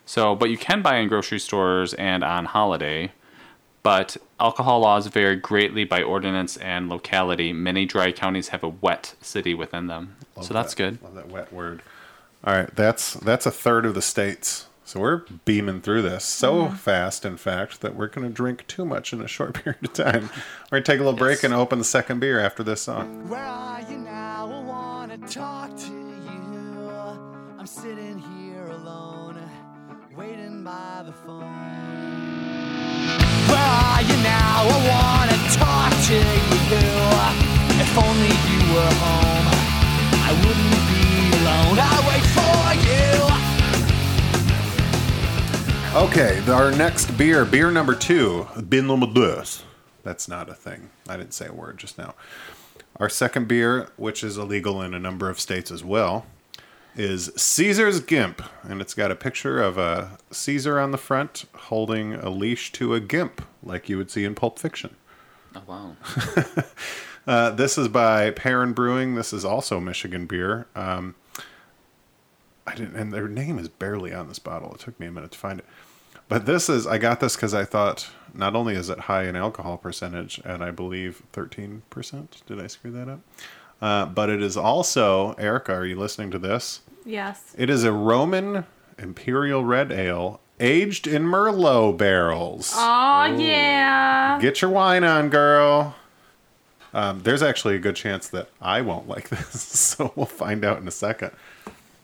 [0.05, 3.11] So, but you can buy in grocery stores and on holiday.
[3.81, 7.53] But alcohol laws vary greatly by ordinance and locality.
[7.53, 10.15] Many dry counties have a wet city within them.
[10.35, 10.99] Love so that's that.
[10.99, 11.03] good.
[11.03, 11.81] Love that wet word.
[12.43, 14.67] All right, that's that's a third of the states.
[14.85, 16.75] So we're beaming through this so Mm-hmm.
[16.75, 19.93] fast, in fact, that we're going to drink too much in a short period of
[19.93, 20.29] time.
[20.71, 23.29] We're going to take a little break and open the second beer after this song.
[23.29, 24.49] Where are you now?
[24.51, 26.89] I wanna talk to you.
[27.59, 29.37] I'm sitting here alone,
[30.15, 31.88] waiting by the phone.
[45.95, 49.63] Okay, our next beer, beer number two, Bin deux.
[50.03, 50.89] That's not a thing.
[51.07, 52.15] I didn't say a word just now.
[52.97, 56.25] Our second beer, which is illegal in a number of states as well,
[56.99, 58.41] is Caesar's Gimp.
[58.63, 62.93] And it's got a picture of a Caesar on the front holding a leash to
[62.93, 64.95] a gimp, like you would see in Pulp Fiction.
[65.55, 65.95] Oh, wow.
[67.27, 69.13] Uh, this is by Perrin Brewing.
[69.13, 70.65] This is also Michigan beer.
[70.75, 71.13] Um,
[72.65, 74.73] I didn't, and their name is barely on this bottle.
[74.73, 75.65] It took me a minute to find it.
[76.27, 79.35] But this is, I got this because I thought not only is it high in
[79.35, 81.81] alcohol percentage, and I believe 13%.
[82.47, 83.19] Did I screw that up?
[83.79, 86.81] Uh, but it is also, Erica, are you listening to this?
[87.09, 87.55] Yes.
[87.57, 88.65] It is a Roman
[88.97, 92.71] Imperial Red Ale aged in Merlot barrels.
[92.75, 94.37] Oh, yeah.
[94.41, 95.95] Get your wine on, girl.
[96.93, 100.79] Um, there's actually a good chance that I won't like this, so we'll find out
[100.81, 101.31] in a second.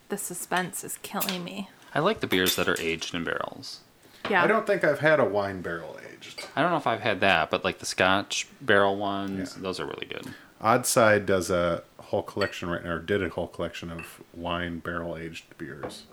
[0.10, 1.70] The suspense is killing me.
[1.94, 3.82] I like the beers that are aged in barrels.
[4.30, 4.44] Yeah.
[4.44, 6.46] I don't think I've had a wine barrel aged.
[6.56, 9.62] I don't know if I've had that, but like the Scotch barrel ones, Yeah.
[9.63, 10.34] those are really good.
[10.62, 15.18] Oddside does a whole collection right now, or did a whole collection of wine barrel
[15.18, 16.04] aged beers.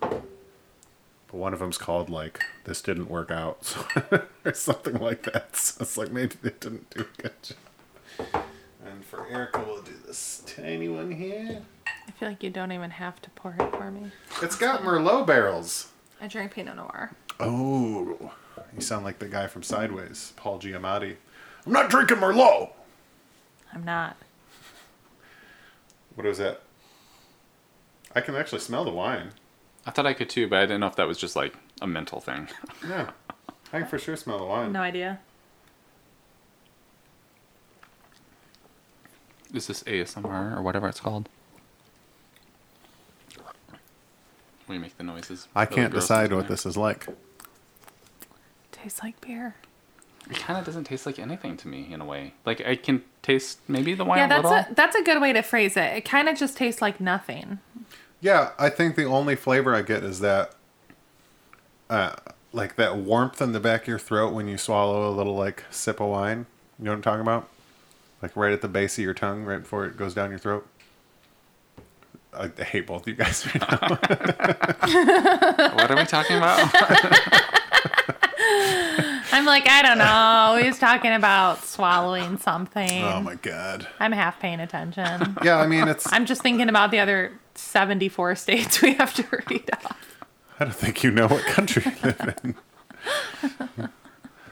[0.00, 3.84] But one of them's called like "This Didn't Work Out" so,
[4.44, 5.56] or something like that.
[5.56, 8.44] So it's like maybe they didn't do a good job.
[8.86, 11.62] And for Erica, we'll do this tiny one here.
[11.86, 14.10] I feel like you don't even have to pour it for me.
[14.42, 15.88] It's got Merlot barrels.
[16.20, 17.12] I drink Pinot Noir.
[17.38, 18.32] Oh,
[18.74, 21.16] you sound like the guy from Sideways, Paul Giamatti.
[21.66, 22.70] I'm not drinking Merlot.
[23.74, 24.16] I'm not.
[26.18, 26.62] What is that?
[28.12, 29.30] I can actually smell the wine.
[29.86, 31.86] I thought I could too, but I didn't know if that was just like a
[31.86, 32.48] mental thing.
[32.88, 33.10] Yeah,
[33.72, 34.72] I can for sure smell the wine.
[34.72, 35.20] No idea.
[39.54, 41.28] Is this ASMR or whatever it's called?
[44.66, 45.46] We make the noises.
[45.54, 46.48] I can't decide what there.
[46.48, 47.06] this is like.
[48.72, 49.54] Tastes like beer.
[50.30, 52.34] It kind of doesn't taste like anything to me in a way.
[52.44, 54.58] Like I can taste maybe the wine Yeah, a that's little.
[54.58, 55.96] a that's a good way to phrase it.
[55.96, 57.58] It kind of just tastes like nothing.
[58.20, 60.52] Yeah, I think the only flavor I get is that,
[61.88, 62.16] uh,
[62.52, 65.64] like that warmth in the back of your throat when you swallow a little like
[65.70, 66.46] sip of wine.
[66.78, 67.48] You know what I'm talking about?
[68.20, 70.66] Like right at the base of your tongue, right before it goes down your throat.
[72.34, 73.46] I, I hate both you guys.
[73.46, 73.88] Right now.
[75.74, 76.70] What are we talking about?
[79.32, 80.62] I'm like, I don't know.
[80.64, 83.02] He's talking about swallowing something.
[83.02, 83.86] oh my god.
[84.00, 85.36] I'm half paying attention.
[85.44, 86.10] Yeah, I mean it's.
[86.12, 90.16] I'm just thinking about the other 74 states we have to read off.
[90.58, 92.54] I don't think you know what country you live in.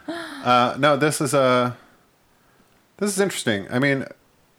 [0.08, 1.76] Uh, no, this is a.
[2.98, 3.66] This is interesting.
[3.70, 4.06] I mean,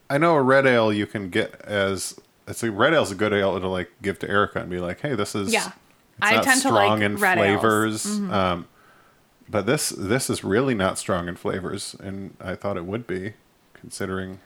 [0.09, 3.31] I know a red ale you can get as it's a red ale's a good
[3.33, 5.67] ale to like give to Erica and be like, hey, this is Yeah.
[5.67, 5.73] It's
[6.19, 7.61] I tend to strong like in red ales.
[7.61, 7.61] Mm-hmm.
[7.61, 8.05] flavors.
[8.31, 8.67] Um,
[9.49, 13.33] but this this is really not strong in flavors, and I thought it would be,
[13.73, 14.39] considering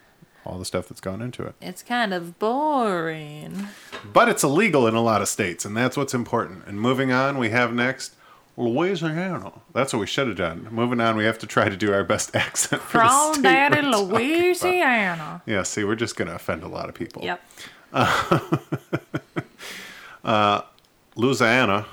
[0.46, 1.54] all the stuff that's gone into it.
[1.62, 3.68] It's kind of boring.
[4.12, 6.66] But it's illegal in a lot of states, and that's what's important.
[6.66, 8.16] And moving on, we have next
[8.58, 9.52] Louisiana.
[9.74, 10.68] That's what we should have done.
[10.72, 13.70] Moving on, we have to try to do our best accent for the From we're
[13.70, 14.08] talking about.
[14.08, 15.42] Louisiana.
[15.46, 17.24] Yeah, see, we're just going to offend a lot of people.
[17.24, 17.42] Yep.
[20.24, 20.62] Uh,
[21.16, 21.88] Louisiana,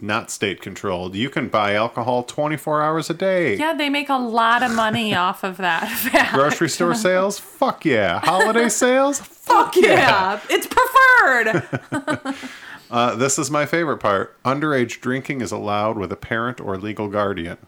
[0.00, 1.14] not state controlled.
[1.14, 3.56] You can buy alcohol 24 hours a day.
[3.56, 5.88] Yeah, they make a lot of money off of that.
[5.88, 6.34] fact.
[6.34, 7.38] Grocery store sales?
[7.38, 8.20] Fuck yeah.
[8.20, 9.20] Holiday sales?
[9.20, 12.34] Fuck yeah, it's preferred.
[12.88, 14.40] Uh, this is my favorite part.
[14.44, 17.58] Underage drinking is allowed with a parent or legal guardian,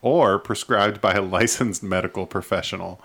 [0.00, 2.98] or prescribed by a licensed medical professional.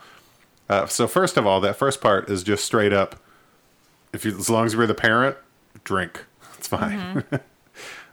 [0.69, 3.17] Uh, so first of all, that first part is just straight up.
[4.13, 5.35] If you, as long as you're the parent,
[5.83, 6.23] drink.
[6.57, 7.25] It's fine.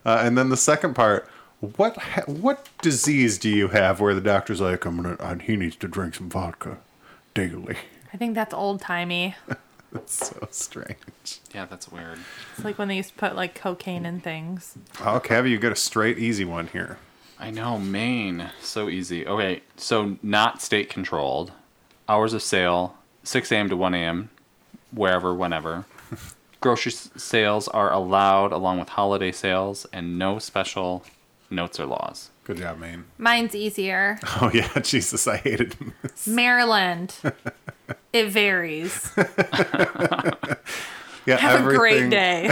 [0.05, 1.29] Uh, and then the second part,
[1.61, 5.57] what ha- what disease do you have where the doctor's like, I'm gonna, uh, he
[5.57, 6.79] needs to drink some vodka
[7.35, 7.77] daily.
[8.13, 9.35] I think that's old timey.
[9.93, 11.39] That's so strange.
[11.55, 12.19] yeah, that's weird.
[12.57, 14.77] It's like when they used to put like cocaine in things.
[14.99, 16.99] Oh, Cavi, you get a straight easy one here.
[17.39, 18.51] I know, Maine.
[18.61, 19.25] So easy.
[19.25, 21.53] Okay, so not state controlled.
[22.09, 23.69] Hours of sale, 6 a.m.
[23.69, 24.31] to 1 a.m.,
[24.91, 25.85] wherever, whenever.
[26.65, 31.05] Grocery s- sales are allowed along with holiday sales, and no special
[31.51, 32.31] notes or laws.
[32.45, 33.05] Good job, Maine.
[33.19, 34.19] Mine's easier.
[34.41, 35.93] Oh yeah, Jesus, I hated him.
[36.27, 37.15] Maryland.
[38.15, 39.13] It varies.
[41.27, 42.51] Yeah, Have a great day.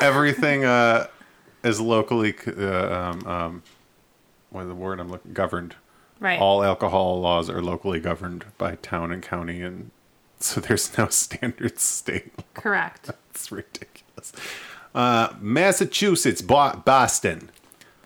[0.00, 1.06] Everything uh,
[1.62, 3.62] is locally, uh, um, um,
[4.50, 5.32] what is the word I'm looking?
[5.32, 5.76] Governed.
[6.20, 6.38] right.
[6.40, 9.90] All alcohol laws are locally governed by town and county, and
[10.42, 12.32] so there's no standard state.
[12.54, 13.10] Correct.
[13.30, 14.32] It's ridiculous.
[14.94, 17.50] Uh, Massachusetts, Bo- Boston.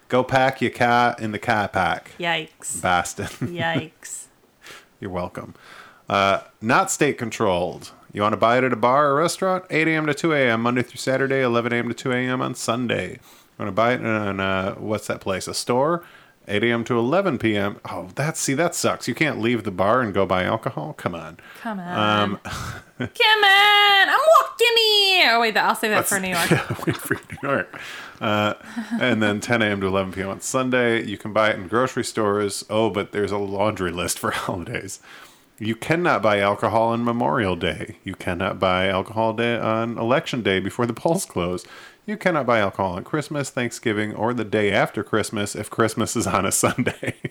[0.09, 2.12] Go pack your car in the car park.
[2.18, 2.81] Yikes.
[2.81, 3.27] Boston.
[3.40, 4.27] Yikes.
[5.01, 5.55] You're welcome.
[6.09, 7.90] Uh, not state controlled.
[8.12, 9.64] You want to buy it at a bar or restaurant?
[9.68, 10.07] 8 a.m.
[10.07, 10.62] to 2 a.m.
[10.62, 11.88] Monday through Saturday, 11 a.m.
[11.88, 12.40] to 2 a.m.
[12.40, 13.12] on Sunday.
[13.14, 13.18] You
[13.64, 15.49] want to buy it in uh, what's that place?
[15.49, 16.05] A store?
[16.48, 16.85] 8 a.m.
[16.85, 17.80] to 11 p.m.
[17.90, 19.09] Oh, that's see that sucks.
[19.09, 20.92] You can't leave the bar and go buy alcohol.
[20.92, 21.38] Come on.
[21.61, 22.20] Come on.
[22.22, 24.09] Um, Come on.
[24.09, 25.32] I'm walking here.
[25.32, 26.50] Oh, wait, I'll save that for New York.
[26.50, 27.80] Yeah, Wait for New York.
[28.20, 28.54] Uh,
[29.00, 29.80] and then 10 a.m.
[29.80, 30.28] to 11 p.m.
[30.28, 31.02] on Sunday.
[31.04, 32.64] You can buy it in grocery stores.
[32.70, 35.00] Oh, but there's a laundry list for holidays.
[35.59, 37.96] You cannot buy alcohol on Memorial Day.
[38.04, 41.64] You cannot buy alcohol day on Election Day before the polls close.
[42.07, 46.27] You cannot buy alcohol on Christmas, Thanksgiving, or the day after Christmas if Christmas is
[46.27, 47.16] on a Sunday.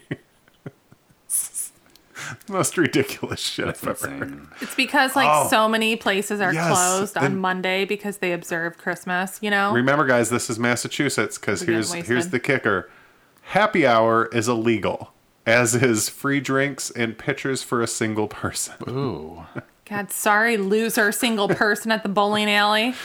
[2.49, 4.47] Most ridiculous shit That's I've ever heard.
[4.61, 5.47] It's because like Oh.
[5.47, 9.71] so many places are Yes, closed on Monday because they observe Christmas, you know?
[9.73, 12.89] Remember, guys, this is Massachusetts because here's here's the kicker:
[13.43, 15.13] happy hour is illegal,
[15.45, 18.75] as is free drinks and pitchers for a single person.
[18.89, 19.43] Ooh.
[19.85, 22.95] God, sorry, loser single person at the bowling alley.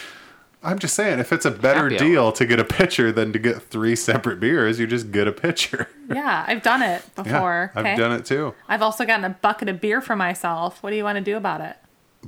[0.63, 1.99] I'm just saying, if it's a better Happy hour.
[2.11, 5.33] deal to get a pitcher than to get three separate beers, you just get a
[5.33, 5.89] pitcher.
[6.11, 7.73] Yeah, I've done it Yeah, before.
[7.77, 7.93] okay?
[7.93, 8.53] I've done it too.
[8.69, 10.83] I've also gotten a bucket of beer for myself.
[10.83, 11.77] What do you want to do about it?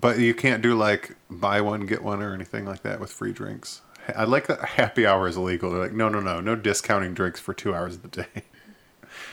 [0.01, 3.33] But you can't do like buy one get one or anything like that with free
[3.33, 3.83] drinks.
[4.17, 5.73] I like that happy hour is illegal.
[5.73, 8.27] They're like, no, no, no, no discounting drinks for two hours of the day.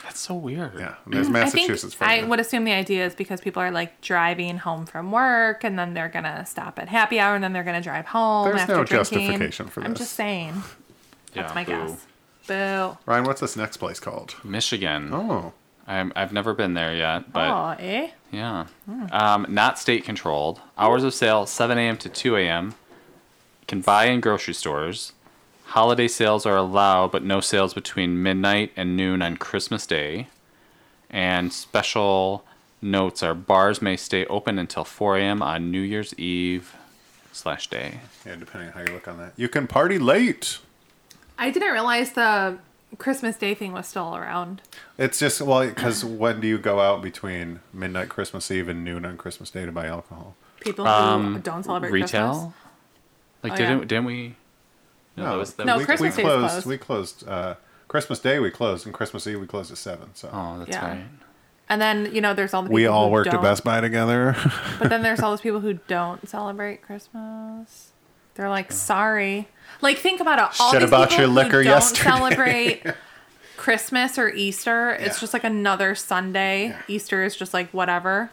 [0.10, 0.74] That's so weird.
[0.76, 3.62] Yeah, and there's I Massachusetts think for I would assume the idea is because people
[3.62, 7.44] are like driving home from work and then they're gonna stop at happy hour and
[7.44, 8.46] then they're gonna drive home.
[8.50, 9.20] There's after no drinking.
[9.20, 9.88] justification for this.
[9.88, 10.54] I'm just saying.
[11.34, 11.72] That's Yeah, my boo.
[11.72, 12.06] guess.
[12.48, 12.98] Boo.
[13.06, 14.34] Ryan, what's this next place called?
[14.44, 15.12] Michigan.
[15.14, 15.54] Oh,
[15.86, 18.10] I'm, I've never been there yet, but oh, eh?
[18.32, 18.66] yeah.
[19.12, 20.60] Um, not state controlled.
[20.76, 21.98] Hours of sale 7 a.m.
[21.98, 22.74] to 2 a.m.
[23.68, 25.14] Can buy in grocery stores.
[25.70, 30.28] Holiday sales are allowed, but no sales between midnight and noon on Christmas Day.
[31.10, 32.44] And special
[32.82, 35.42] notes are bars may stay open until 4 a.m.
[35.42, 36.76] on New Year's Eve,
[37.32, 38.00] slash day.
[38.26, 39.34] Yeah, depending on how you look on that.
[39.38, 40.60] You can party late.
[41.38, 42.58] I didn't realize the
[42.98, 44.62] Christmas Day thing was still around.
[44.98, 49.06] It's just well, because when do you go out between midnight Christmas Eve and noon
[49.06, 50.36] on Christmas Day to buy alcohol?
[50.62, 52.30] People who Um, don't celebrate Retail.
[52.32, 52.54] Christmas.
[53.44, 53.86] Like Oh, didn't yeah.
[53.86, 54.36] didn't we?
[55.18, 56.52] No, that was that No, was- we, Christmas we Day's closed.
[56.52, 56.66] closed.
[56.68, 57.28] We closed.
[57.28, 57.56] Uh,
[57.88, 60.10] Christmas Day we closed, and Christmas Eve we closed at seven.
[60.14, 60.88] So Oh, that's Yeah.
[60.88, 61.06] right.
[61.68, 63.64] And then you know, there's all the people we all who worked at don't- Best
[63.64, 64.36] Buy together.
[64.80, 67.92] But then there's all those people who don't celebrate Christmas.
[68.36, 69.50] They're like, sorry.
[69.82, 70.62] Like, think about it.
[70.62, 72.10] All Shit these about people your liquor who don't yesterday.
[72.10, 72.84] celebrate
[73.58, 74.92] Christmas or Easter.
[74.92, 76.76] It's just like another Sunday.
[76.88, 78.32] Easter is just like whatever.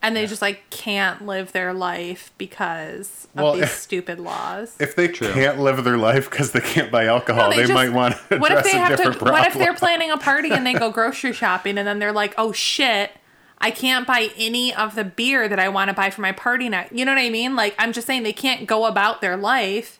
[0.00, 4.76] And they just like can't live their life because of Well, these if- stupid laws.
[4.78, 7.92] if they can't live their life because they can't buy alcohol, No, they, just- might
[7.92, 9.02] want to what if they a have to?
[9.10, 9.32] problem.
[9.32, 12.32] What if they're planning a party and they go grocery shopping and then they're like,
[12.38, 13.10] "Oh shit,
[13.58, 16.68] I can't buy any of the beer that I want to buy for my party
[16.68, 17.56] night." You know what I mean?
[17.56, 19.97] Like I'm just saying they can't go about their life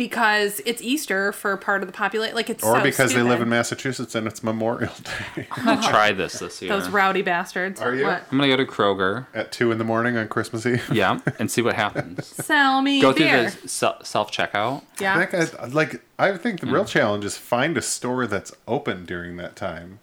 [0.00, 2.34] because it's Easter for part of the population.
[2.34, 5.86] Like it's or so because they live in Massachusetts and it's Memorial Day I'm gonna
[5.86, 6.70] try this this year.
[6.70, 7.82] those rowdy bastards.
[7.82, 8.06] Are you?
[8.06, 8.24] What?
[8.32, 9.26] I'm gonna go to Kroger.
[9.34, 10.88] at two in the morning on Christmas Eve.
[10.90, 12.26] Yeah, and see what happens.
[12.46, 13.50] Sell me Go beer.
[13.50, 13.68] through the
[14.02, 14.84] self checkout.
[14.98, 15.18] yeah.
[15.18, 16.88] I think I, like I think the real mm.
[16.88, 19.98] challenge is find a store that's open during that time.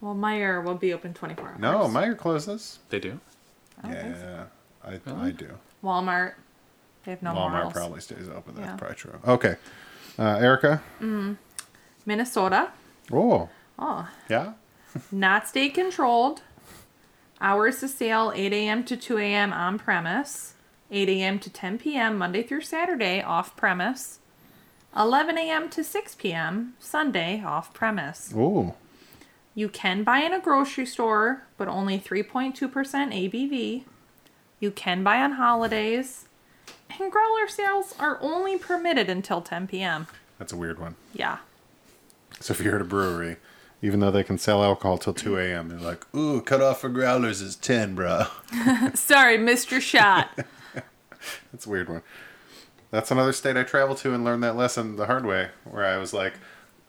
[0.00, 1.60] well, Meijer will be open 24 hours.
[1.60, 2.80] No, Meijer closes.
[2.88, 3.20] They do.
[3.80, 4.44] don't think yeah,
[4.84, 5.50] I, I do.
[5.84, 6.34] Walmart.
[7.08, 7.72] They have no Walmart morals.
[7.72, 8.54] probably stays open.
[8.54, 8.76] That's Yeah.
[8.76, 9.18] probably true.
[9.26, 9.56] Okay,
[10.18, 10.82] uh, Erica.
[12.04, 12.68] Minnesota.
[13.10, 14.52] Oh, Oh, yeah.
[15.10, 16.42] not state controlled.
[17.40, 18.84] Hours to sale 8 a.m.
[18.84, 19.54] to 2 a.m.
[19.54, 20.52] on premise,
[20.90, 21.38] 8 a.m.
[21.38, 22.18] to 10 p.m.
[22.18, 24.18] Monday through Saturday off premise,
[24.94, 25.70] 11 a.m.
[25.70, 26.74] to 6 p.m.
[26.78, 28.34] Sunday off premise.
[28.36, 28.74] Oh,
[29.54, 33.84] You can buy in a grocery store, but only 3.2% ABV.
[34.60, 36.26] You can buy on holidays.
[36.98, 40.06] And growler sales are only permitted until 10 p.m.
[40.38, 40.96] that's a weird one.
[41.12, 41.38] Yeah.
[42.40, 43.36] So if you're at a brewery,
[43.82, 46.88] even though they can sell alcohol till two a.m., they're like, "Ooh, cut off for
[46.88, 48.24] growlers is ten, bro."
[48.94, 49.80] Sorry, Mr.
[49.80, 50.30] Shot.
[51.52, 52.02] That's a weird one.
[52.90, 55.96] That's another state I traveled to and learned that lesson the hard way, where I
[55.98, 56.34] was like,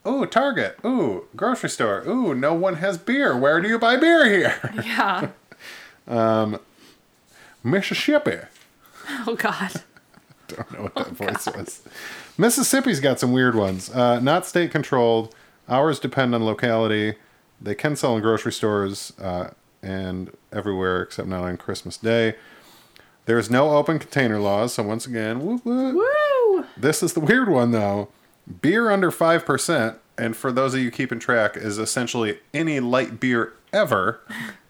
[0.07, 0.77] "Ooh, Target.
[0.85, 2.03] Ooh, grocery store.
[2.07, 3.35] Ooh, no one has beer.
[3.37, 5.29] Where do you buy beer here?" yeah.
[6.07, 6.59] Um,
[7.63, 8.39] Mississippi.
[9.27, 9.73] Oh, God.
[10.49, 11.81] Don't know what that voice was.
[12.37, 13.89] Mississippi's got some weird ones.
[13.89, 15.33] Uh, not state controlled.
[15.67, 17.15] Hours depend on locality.
[17.61, 22.35] They can sell in grocery stores uh, and everywhere except not on Christmas Day.
[23.25, 25.63] There's no open container laws, so once again, whoop.
[25.65, 26.65] Woo!
[26.75, 28.09] This is the weird one though.
[28.61, 33.53] Beer under 5%, and for those of you keeping track, is essentially any light beer
[33.71, 34.21] ever,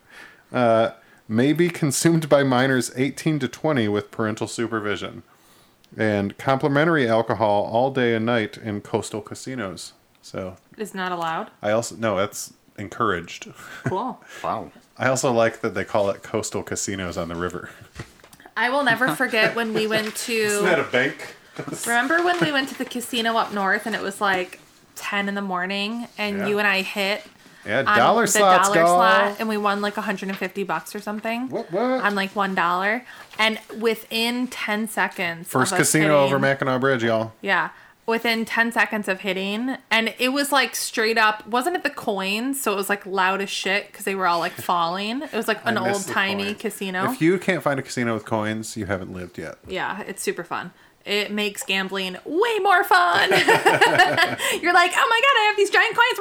[0.52, 0.92] uh,
[1.30, 5.24] may be consumed by minors 18 to 20 with parental supervision.
[5.98, 9.94] And complimentary alcohol all day and night in coastal casinos.
[10.22, 11.50] So Is not allowed.
[11.62, 13.52] I also, no, that's encouraged.
[13.86, 14.22] Cool.
[14.44, 14.72] Wow.
[14.98, 17.70] I also like that they call it coastal casinos on the river.
[18.58, 20.34] I will never forget when we went to.
[20.34, 21.36] Isn't that a bank?
[21.88, 24.60] Remember when we went to the casino up north and it was like
[24.96, 26.48] 10 in the morning and Yeah.
[26.48, 27.24] you and I hit
[27.66, 28.86] Yeah, dollar the slots, dollar go.
[28.88, 31.82] slot and we won like 150 bucks or something What, what?
[31.82, 33.04] on like one dollar
[33.38, 37.34] and within 10 seconds First of us casino over hitting- Mackinac Bridge, y'all.
[37.42, 37.70] yeah
[38.06, 42.60] within 10 seconds of hitting and it was like straight up wasn't it the coins
[42.60, 45.48] so it was like loud as shit because they were all like falling it was
[45.48, 46.62] like an I miss old the timey coins.
[46.62, 49.58] casino If you can't find a casino with coins, you haven't lived yet.
[49.68, 50.72] Yeah, it's super fun.
[51.06, 53.30] It makes gambling way more fun.
[53.30, 56.20] You're like, oh my god, I have these giant coins.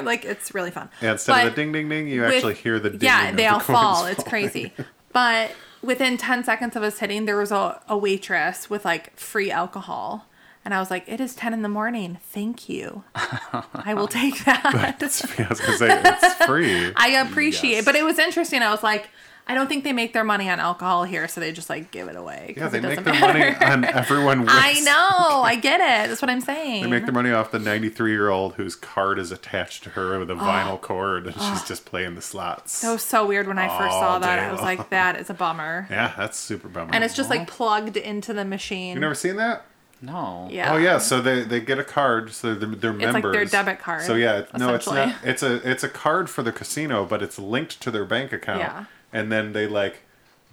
[0.00, 0.04] Rawr!
[0.04, 0.88] Like it's really fun.
[1.02, 3.32] Yeah, instead of But the ding ding ding, you with- actually hear the ding Yeah,
[3.32, 4.06] they of all fall.
[4.06, 4.72] It's crazy.
[5.12, 5.50] But
[5.82, 10.26] within 10 seconds of us hitting, there was a, a waitress with like free alcohol.
[10.64, 12.18] And I was like, it is 10 in the morning.
[12.22, 13.02] Thank you.
[13.14, 14.62] I will take that.
[14.62, 16.92] Yeah, I was gonna say it's free.
[16.96, 17.82] I appreciate Yes.
[17.82, 17.84] it.
[17.86, 18.62] But it was interesting.
[18.62, 19.08] I was like,
[19.50, 22.06] I don't think they make their money on alcohol here, so they just like give
[22.06, 22.54] it away.
[22.56, 23.64] Yeah, 'cause they it make doesn't their money matter.
[23.64, 24.44] on everyone.
[24.48, 25.42] I know.
[25.42, 26.08] I get it.
[26.08, 26.84] That's what I'm saying.
[26.84, 30.20] They make their money off the 93 year old whose card is attached to her
[30.20, 30.78] with a vinyl oh.
[30.78, 32.80] cord, and she's just playing the slots.
[32.82, 34.36] That was so weird when I first All saw that.
[34.36, 34.76] day I was long.
[34.76, 35.88] like, that is a bummer.
[35.90, 36.90] yeah, that's super bummer.
[36.94, 38.94] And it's just like plugged into the machine.
[38.94, 39.64] you never seen that?
[40.00, 40.46] No.
[40.48, 40.72] yeah.
[40.72, 43.16] Oh yeah, so they, they get a card, so they're, they're members.
[43.16, 45.14] It's like their debit card, So yeah, no, it's not.
[45.24, 48.60] It's a it's a card for the casino, but it's linked to their bank account.
[48.60, 48.84] Yeah.
[49.12, 50.02] And then they like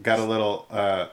[0.02, 1.08] got a little, uh,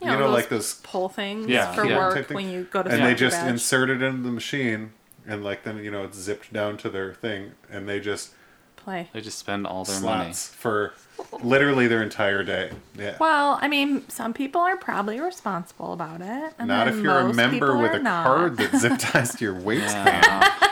[0.00, 1.96] you, You know, know, like those pull things Yeah, for yeah.
[1.98, 2.34] work thing.
[2.34, 3.50] when you go to and they just badge.
[3.50, 4.92] insert it into the machine,
[5.26, 8.30] and like then you know it's zipped down to their thing, and they just
[8.76, 9.08] play?
[9.12, 10.32] They just spend all their money.
[10.32, 10.94] For
[11.42, 12.70] literally their entire day.
[12.96, 13.16] Yeah.
[13.18, 16.54] Well, I mean, some people are probably responsible about it.
[16.60, 18.24] And Not if you're a member with a not.
[18.24, 20.24] card that zip ties to your waistband.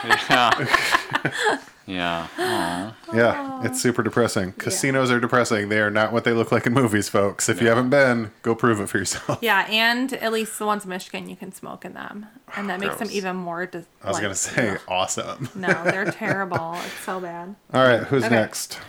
[0.05, 1.59] Yeah.
[1.87, 2.27] yeah.
[2.37, 2.95] Aw.
[3.13, 4.51] Yeah, it's super depressing.
[4.53, 5.69] Casinos are depressing.
[5.69, 7.47] They are not what they look like in movies, folks.
[7.49, 9.39] If you haven't been, go prove it for yourself.
[9.41, 12.25] Yeah, and at least the ones in Michigan, you can smoke in them,
[12.55, 13.15] and that makes them Gross.
[13.17, 13.65] even more.
[13.65, 14.81] Dis- I was like, gonna say ugh.
[14.87, 15.49] awesome.
[15.55, 16.73] No, they're terrible.
[16.85, 17.55] It's so bad.
[17.73, 18.35] All right, who's Okay.
[18.35, 18.79] next?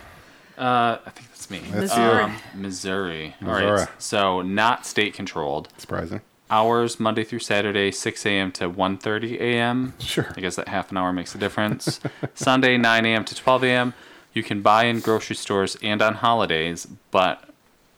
[0.57, 1.59] Uh, I think that's me.
[1.71, 2.23] That's Missouri.
[2.23, 3.35] Um, Missouri.
[3.41, 3.71] All Missouri.
[3.71, 3.87] right.
[3.97, 5.69] So not state controlled.
[5.77, 6.19] Surprising.
[6.49, 8.51] Hours Monday through Saturday, 6 a.m.
[8.53, 9.93] to 1:30 a.m.
[9.99, 10.31] Sure.
[10.35, 11.99] I guess that half an hour makes a difference.
[12.33, 13.25] Sunday, 9 a.m.
[13.25, 13.93] to 12 a.m.
[14.33, 17.43] You can buy in grocery stores and on holidays, but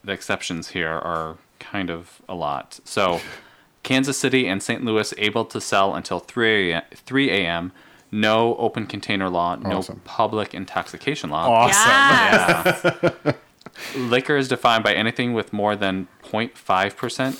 [0.04, 2.80] the exceptions here are kind of a lot.
[2.86, 3.22] So,
[3.84, 4.84] Kansas City and St.
[4.84, 6.84] Louis able to sell until 3 a.m.
[6.94, 7.72] 3 a.m.
[8.14, 11.48] No open container law, no public intoxication law.
[11.50, 13.24] Awesome.
[13.26, 13.36] Yes.
[13.96, 16.52] Liquor is defined by anything with more than 0.5%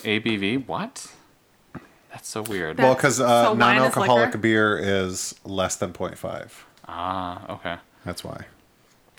[0.04, 0.68] ABV.
[0.68, 1.08] What?
[2.12, 2.78] That's so weird.
[2.78, 4.38] Well, because uh, So wine is non-alcoholic liquor?
[4.38, 6.52] beer is less than 0.5.
[6.88, 7.76] ah, okay.
[8.06, 8.46] That's why.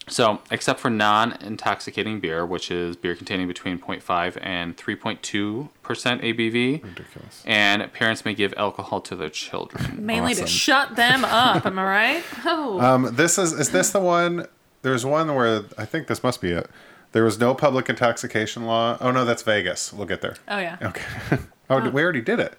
[0.08, 7.42] So, except for non-intoxicating beer, which is beer containing between 0.5 and 3.2% ABV, Ridiculous.
[7.46, 10.04] and parents may give alcohol to their children.
[10.04, 10.44] Mainly Awesome.
[10.46, 11.64] to shut them up.
[11.64, 12.24] Am I right?
[12.44, 14.46] Oh, Um, this is is this the one?
[14.82, 16.68] There's one where I think this must be it.
[17.12, 18.96] There was no public intoxication law.
[19.00, 19.92] Oh no, that's Vegas.
[19.92, 20.36] We'll get there.
[20.48, 20.78] oh yeah.
[20.82, 21.04] Okay.
[21.70, 22.56] oh, did- we already did it.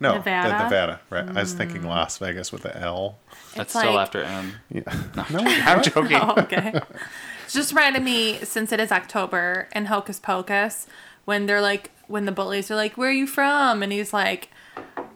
[0.00, 0.54] No, Nevada?
[0.54, 0.62] Mm.
[0.64, 1.00] Nevada.
[1.08, 1.28] Right.
[1.28, 3.18] I was thinking Las Vegas with the L.
[3.54, 4.52] That's It's still like- after M.
[4.70, 4.82] Yeah.
[5.30, 5.38] No.
[5.40, 6.18] I'm joking.
[6.20, 6.80] Oh, okay.
[7.44, 10.86] It's just reminded me since it is October and Hocus Pocus
[11.26, 14.48] when they're like when the bullies are like, "Where are you from?" and he's like,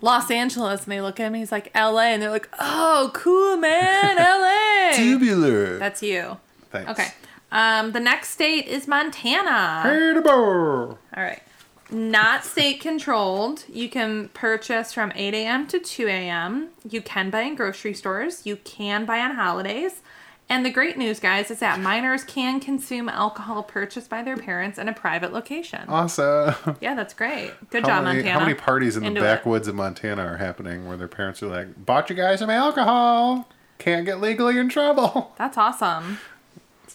[0.02, 3.56] "Los Angeles," and they look at him, he's like, "L.A.," and they're like, "Oh, cool,
[3.56, 5.78] man, L.A." Tubular.
[5.78, 6.36] That's you.
[6.70, 6.90] Thanks.
[6.90, 7.08] Okay.
[7.50, 9.82] Um, the next state is Montana.
[11.16, 11.42] All right.
[11.90, 13.64] Not state controlled.
[13.72, 15.66] You can purchase from 8 a.m.
[15.68, 16.68] to 2 a.m.
[16.88, 18.44] You can buy in grocery stores.
[18.44, 20.02] You can buy on holidays.
[20.50, 24.78] And the great news, guys, is that minors can consume alcohol purchased by their parents
[24.78, 25.80] in a private location.
[25.88, 26.54] Awesome.
[26.80, 27.52] Yeah, that's great.
[27.70, 28.38] Good How job, many, Montana.
[28.38, 29.36] how many parties in Into the it.
[29.36, 33.48] backwoods of Montana are happening where their parents are like, bought you guys some alcohol.
[33.78, 35.34] Can't get legally in trouble.
[35.38, 36.18] That's awesome.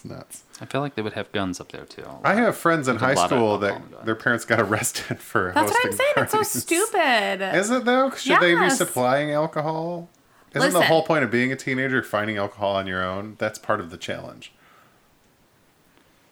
[0.04, 0.44] It's nuts.
[0.60, 2.06] I feel like they would have guns up there too.
[2.22, 5.90] I have friends in high school that their parents got arrested for That's what I'm
[5.90, 6.24] hosting saying.
[6.24, 7.56] It's so stupid.
[7.56, 8.10] Is it though?
[8.10, 10.08] Should they be supplying alcohol?
[10.54, 13.36] Isn't the whole point of being a teenager finding alcohol on your own?
[13.38, 14.52] That's part of the challenge.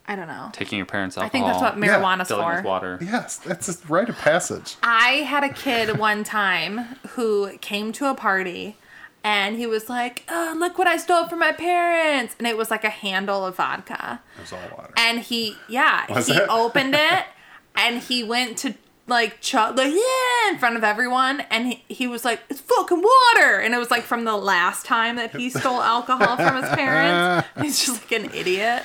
[0.06, 0.50] I don't know.
[0.52, 1.26] Taking your parents' alcohol.
[1.28, 2.56] I think that's what marijuana's filling for.
[2.56, 2.98] with water.
[3.00, 4.76] Yes, that's a rite of passage.
[4.82, 6.78] I had a kid one time
[7.10, 8.76] who came to a party
[9.24, 12.34] and he was like, oh, look what I stole from my parents.
[12.38, 14.20] And it was like a handle of vodka.
[14.36, 14.92] It was all water.
[14.96, 16.48] And he, yeah, Was he it?
[16.48, 17.24] opened it
[17.76, 18.74] and he went to
[19.06, 21.40] like chug, like, yeah, in front of everyone.
[21.50, 23.58] And he, he was like, it's fucking water.
[23.60, 27.48] And it was like from the last time that he stole alcohol from his parents.
[27.60, 28.82] He's just like an idiot.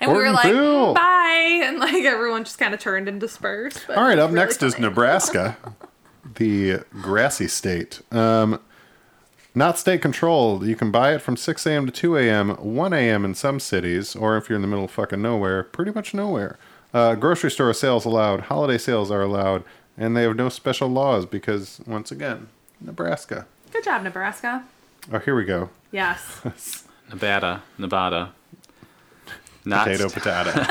[0.00, 0.94] and we were like, Phil.
[0.94, 1.60] bye.
[1.64, 3.88] And like everyone just kind of turned and dispersed.
[3.90, 4.78] All right, up really next is.
[4.78, 5.56] Nebraska,
[6.36, 8.00] the grassy state.
[8.12, 8.60] Um,
[9.54, 10.64] not state controlled.
[10.66, 11.86] You can buy it from 6 a.m.
[11.86, 13.24] to 2 a.m., 1 a.m.
[13.24, 16.58] in some cities, or if you're in the middle of fucking nowhere, pretty much nowhere.
[16.92, 19.64] Uh, grocery store sales allowed, holiday sales are allowed,
[19.96, 22.48] and they have no special laws because, once again,
[22.80, 23.46] Nebraska.
[23.72, 24.64] Good job, Nebraska.
[25.12, 25.70] Oh, here we go.
[25.92, 26.84] Yes.
[27.08, 28.32] Nevada, Nevada.
[29.64, 30.64] Not Potato, potato.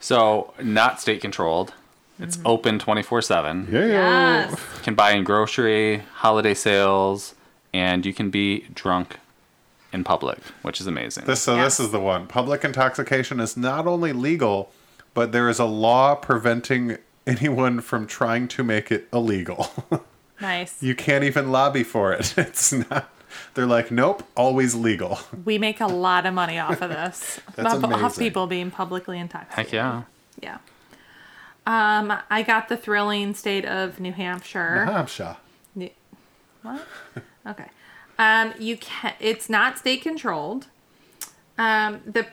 [0.00, 1.72] so not state controlled.
[2.18, 2.46] It's mm-hmm.
[2.46, 3.68] open twenty four seven.
[3.70, 3.86] Yeah.
[3.86, 4.50] yes.
[4.50, 7.34] You can buy in grocery, holiday sales,
[7.72, 9.18] and you can be drunk
[9.92, 11.24] in public, which is amazing.
[11.24, 11.78] This so Yes.
[11.78, 12.26] this is the one.
[12.26, 14.70] Public intoxication is not only legal,
[15.14, 19.70] but there is a law preventing anyone from trying to make it illegal.
[20.40, 20.80] Nice.
[20.80, 22.32] you can't even lobby for it.
[22.38, 23.10] It's not.
[23.54, 25.18] They're like, nope, always legal.
[25.44, 27.40] We make a lot of money off of this.
[27.56, 29.66] That's off, off people being publicly intoxicated.
[29.66, 30.02] Heck yeah.
[30.40, 30.58] Yeah.
[31.68, 34.86] Um, I got the thrilling state of New Hampshire.
[34.86, 35.36] New Hampshire.
[35.74, 35.90] New-
[36.62, 36.82] what?
[37.46, 37.66] Okay.
[38.18, 39.12] Um, you can.
[39.20, 40.68] It's not state controlled.
[41.58, 42.26] Um, the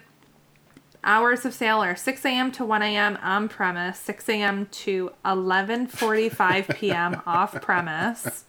[1.03, 2.49] hours of sale are 6 a.m.
[2.53, 3.17] to 1 a.m.
[3.21, 4.67] on premise, 6 a.m.
[4.67, 7.21] to 11:45 p.m.
[7.27, 8.45] off premise.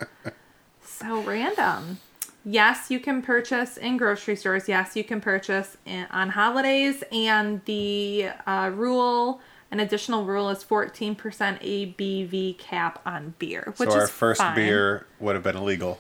[0.85, 1.99] So random.
[2.45, 4.69] Yes, you can purchase in grocery stores.
[4.69, 7.03] Yes, you can purchase in, on holidays.
[7.11, 9.41] And the uh, rule,
[9.79, 14.55] an additional rule, is 14% ABV cap on beer, which So our is first fine.
[14.55, 15.99] beer would have been illegal.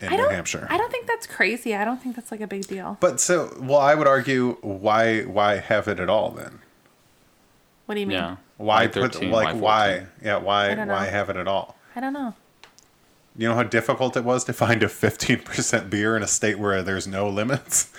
[0.00, 0.66] in I New Hampshire.
[0.70, 1.74] I don't think that's crazy.
[1.74, 2.96] I don't think that's like a big deal.
[3.00, 6.60] But so, well, I would argue why why have it at all then?
[7.86, 8.16] What do you mean?
[8.18, 8.36] Yeah.
[8.58, 11.76] Why, Why put like why why yeah why why have it at all?
[11.96, 12.34] I don't know.
[13.36, 16.82] You know how difficult it was to find a 15% beer in a state where
[16.82, 17.90] there's no limits?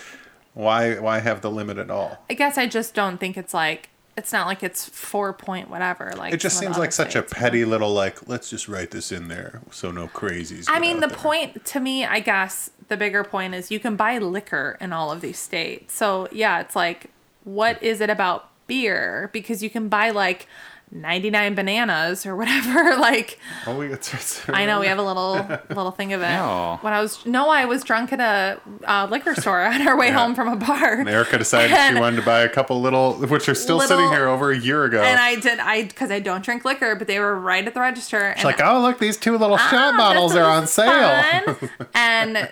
[0.53, 2.17] Why why have the limit at all?
[2.29, 3.89] I guess I just don't think it's like
[4.19, 6.13] it's not like it's four point whatever.
[6.15, 9.29] Like It just seems like such a petty little like let's just write this in
[9.29, 10.65] there so no crazies.
[10.67, 11.17] I mean, the there.
[11.17, 15.11] point to me, I guess, the bigger point is you can buy liquor in all
[15.11, 15.95] of these states.
[15.95, 17.07] So yeah, it's like,
[17.45, 19.29] what is it about beer?
[19.31, 20.47] Because you can buy like
[20.91, 22.95] 99 bananas or whatever.
[22.99, 23.37] like,
[23.67, 25.33] Oh, we it's, I know we have a little
[25.69, 26.25] little thing of it.
[26.31, 26.77] Ew.
[26.81, 28.59] When I was no, I was drunk at a
[28.89, 30.19] uh, liquor store on our way Yeah.
[30.19, 31.07] home from a bar.
[31.07, 34.51] Erica decided she wanted to buy a couple little, which are still sitting here over
[34.51, 35.01] a year ago.
[35.01, 37.81] And I did, I because I don't drink liquor, but they were right at the
[37.81, 38.17] register.
[38.19, 41.55] And like, oh look, these two little shot "Ah, bottles are on sale.
[41.93, 42.49] and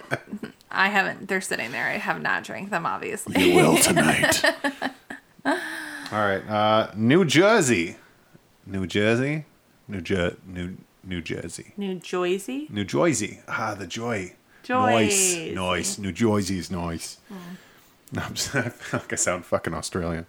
[0.70, 1.28] I haven't.
[1.28, 1.86] They're sitting there.
[1.88, 3.42] I have not drank them, obviously.
[3.44, 4.44] You will tonight.
[5.46, 5.56] All
[6.26, 7.98] right, uh, New Jersey,
[8.68, 9.46] New Jersey,
[9.88, 12.68] New Jer- New New Jersey, New Jersey.
[12.70, 13.40] New Jersey.
[13.48, 14.34] Ah, the joy.
[14.64, 15.54] Jersey.
[15.56, 15.98] Nice, nice.
[15.98, 17.18] New Jersey's nice.
[18.16, 20.26] I'm just, I feel like I sound fucking Australian.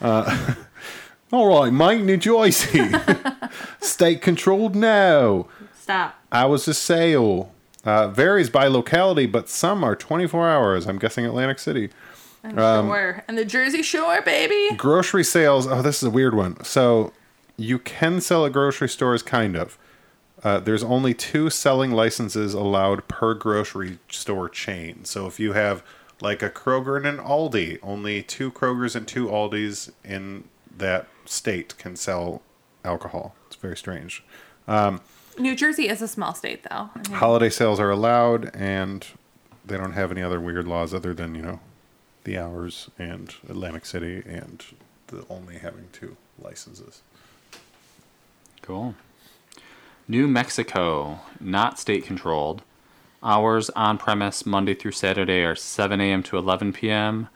[0.00, 0.54] Uh,
[1.32, 2.88] all right, mate, New Jersey.
[3.80, 5.46] State controlled now.
[5.80, 6.14] Stop.
[6.30, 7.52] Hours of sale.
[7.84, 10.86] Uh, varies by locality, but some are 24 hours.
[10.86, 11.90] I'm guessing Atlantic City.
[12.44, 13.24] I'm Um, sure.
[13.26, 14.76] And the Jersey Shore, baby.
[14.76, 15.66] Grocery sales.
[15.66, 16.62] Oh, this is a weird one.
[16.62, 17.12] So
[17.56, 19.78] you can sell at grocery stores, kind of.
[20.42, 25.04] Uh, there's only two selling licenses allowed per grocery store chain.
[25.04, 25.84] So if you have
[26.20, 30.44] like a Kroger and an Aldi, only two Krogers and two Aldis in
[30.76, 32.42] that state can sell
[32.84, 33.34] alcohol.
[33.46, 34.24] It's very strange.
[35.38, 36.90] New Jersey is a small state, though.
[37.12, 39.06] Holiday sales are allowed, and
[39.64, 41.60] they don't have any other weird laws other than you know
[42.24, 44.64] the hours and Atlantic City and
[45.08, 47.02] the only having two licenses.
[48.62, 48.94] Cool.
[50.08, 52.62] New Mexico, not state controlled.
[53.22, 56.22] Hours on premise Monday through Saturday are 7 a.m.
[56.24, 57.28] to 11 p.m.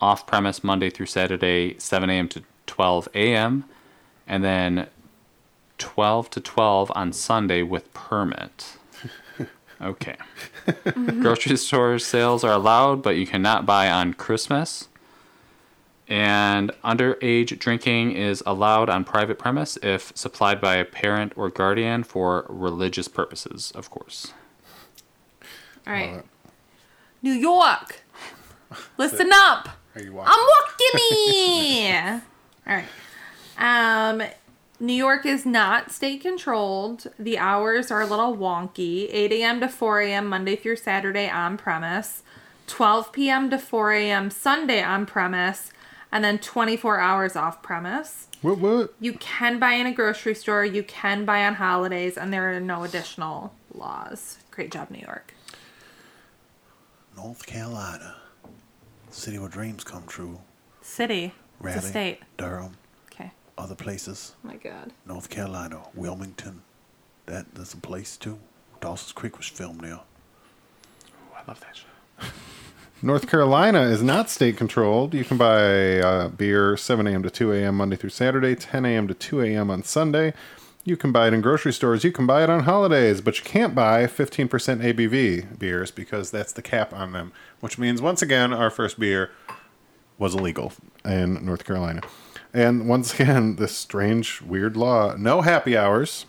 [0.00, 2.28] Off premise Monday through Saturday, 7 a.m.
[2.28, 3.64] to 12 a.m.
[4.26, 4.86] And then
[5.78, 8.76] 12 to 12 on Sunday with permit.
[9.80, 10.16] Okay.
[10.94, 14.88] Grocery store sales are allowed, but you cannot buy on Christmas.
[16.06, 22.04] And underage drinking is allowed on private premise if supplied by a parent or guardian
[22.04, 24.32] for religious purposes, of course.
[25.86, 26.22] All right.
[27.22, 28.02] New York.
[28.98, 29.70] Listen up.
[29.94, 30.34] Are you watching?
[30.34, 32.22] I'm walking in.
[32.66, 32.88] All right.
[33.56, 34.22] Um,
[34.80, 37.06] New York is not state controlled.
[37.18, 39.08] The hours are a little wonky.
[39.10, 39.60] 8 a.m.
[39.60, 40.26] to 4 a.m.
[40.26, 42.22] Monday through Saturday on premise.
[42.66, 43.50] 12 p.m.
[43.50, 44.30] to 4 a.m.
[44.30, 45.70] Sunday on premise.
[46.14, 48.28] And then 24 hours off premise.
[48.40, 48.58] What?
[48.58, 48.94] What?
[49.00, 50.64] You can buy in a grocery store.
[50.64, 52.16] You can buy on holidays.
[52.16, 54.38] And there are no additional laws.
[54.52, 55.34] Great job, New York.
[57.16, 58.14] North Carolina,
[59.10, 60.38] city where dreams come true.
[60.82, 61.32] City.
[61.64, 62.20] It's a state.
[62.36, 62.76] Durham,
[63.10, 63.30] Okay.
[63.58, 64.34] other places.
[64.44, 64.92] Oh my God.
[65.06, 66.62] North Carolina, Wilmington.
[67.26, 68.38] That that's a place too.
[68.80, 70.00] Dawson's Creek was filmed there.
[70.00, 72.26] Oh, I love that show.
[73.02, 75.14] North Carolina is not state controlled.
[75.14, 77.22] You can buy uh, beer 7 a.m.
[77.22, 77.76] to 2 a.m.
[77.76, 79.08] Monday through Saturday, 10 a.m.
[79.08, 79.70] to 2 a.m.
[79.70, 80.32] on Sunday.
[80.84, 82.04] You can buy it in grocery stores.
[82.04, 86.52] You can buy it on holidays, but you can't buy 15% ABV beers because that's
[86.52, 87.32] the cap on them.
[87.60, 89.30] Which means, once again, our first beer
[90.18, 90.72] was illegal
[91.04, 92.02] in North Carolina.
[92.52, 96.26] And once again, this strange, weird law no happy hours,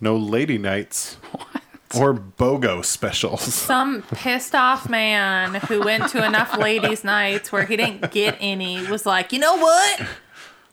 [0.00, 1.18] no lady nights,
[1.94, 3.42] or BOGO specials.
[3.54, 8.86] Some pissed off man who went to enough ladies' nights where he didn't get any
[8.86, 10.06] was like, you know what?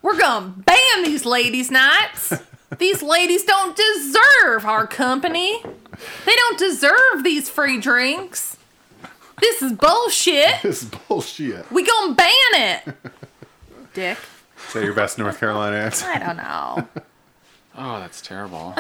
[0.01, 2.34] We're gonna ban these ladies' nights.
[2.78, 5.61] These ladies don't deserve our company.
[6.26, 8.57] They don't deserve these free drinks.
[9.41, 10.55] This is bullshit.
[10.63, 11.70] This is bullshit.
[11.72, 12.95] We gonna ban it.
[13.93, 14.17] Dick.
[14.67, 16.15] Is that your best North Carolina accent?
[16.15, 16.88] I don't know.
[17.78, 18.74] Oh, that's terrible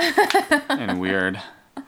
[0.69, 1.39] and weird.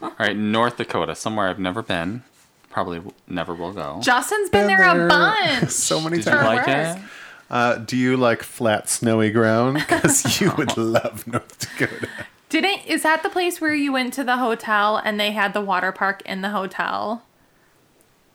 [0.01, 2.23] All right, North Dakota, somewhere I've never been.
[2.69, 3.99] Probably w- never will go.
[4.01, 5.69] Justin's been, Been there, there a bunch.
[5.71, 6.45] So many Did you times.
[6.45, 6.97] like work.
[6.97, 7.03] it?
[7.49, 9.75] Uh, do you like flat, snowy ground?
[9.87, 12.07] Because you would love North Dakota.
[12.49, 15.61] Didn't is that the place where you went to the hotel and they had the
[15.61, 17.23] water park in the hotel?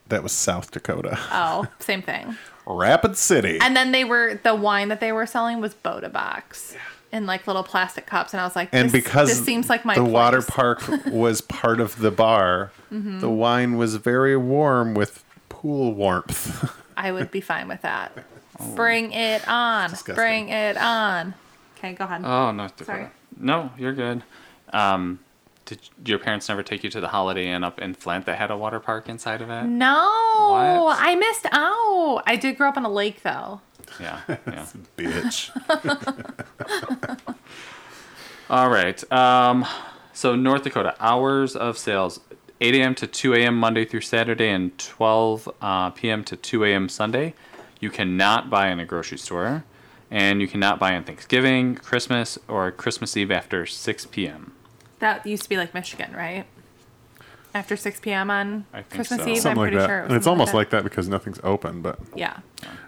[0.08, 1.18] That was South Dakota.
[1.32, 2.36] Oh, same thing.
[2.66, 3.58] Rapid City.
[3.60, 6.76] And then they were the wine that they were selling was Bota Box
[7.16, 9.94] in like little plastic cups, and I was like, And because this seems like my
[9.94, 13.18] the water park was part of the bar, Mm-hmm.
[13.18, 16.72] the wine was very warm with pool warmth.
[16.96, 18.12] I would be fine with that.
[18.76, 19.92] Bring it on.
[20.14, 21.34] Bring it on.
[21.76, 22.22] Okay, go ahead.
[22.24, 22.98] Oh, North Dakota.
[22.98, 23.08] Sorry.
[23.38, 24.22] No, you're good.
[24.72, 25.18] Um,
[25.66, 28.50] did your parents never take you to the Holiday Inn up in Flint that had
[28.52, 29.64] a water park inside of it?
[29.64, 30.96] no, What?
[31.00, 32.22] I missed out.
[32.24, 33.60] I did grow up on a lake though.
[34.00, 34.66] Yeah, yeah.
[34.96, 35.50] Bitch.
[38.50, 39.12] All right.
[39.12, 39.66] Um,
[40.12, 42.20] so North Dakota hours of sales:
[42.60, 42.94] 8 a.m.
[42.96, 43.56] to 2 a.m.
[43.56, 46.24] Monday through Saturday, and 12 uh, p.m.
[46.24, 46.88] to 2 a.m.
[46.88, 47.34] Sunday.
[47.80, 49.64] You cannot buy in a grocery store,
[50.10, 54.52] and you cannot buy on Thanksgiving, Christmas, or Christmas Eve after 6 p.m.
[54.98, 56.46] That used to be like Michigan, right?
[57.56, 58.30] After 6 p.m.
[58.30, 59.28] on Christmas so.
[59.28, 59.86] Eve, Something I'm like pretty that.
[59.86, 59.98] sure.
[60.00, 62.36] It was and it's almost like that because nothing's open, but Yeah.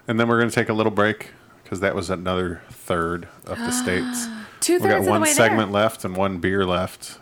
[0.06, 1.30] and then we're gonna take a little break
[1.64, 4.26] because that was another third of the states.
[4.60, 7.18] Two We thirds got of the one way segment left and one beer left,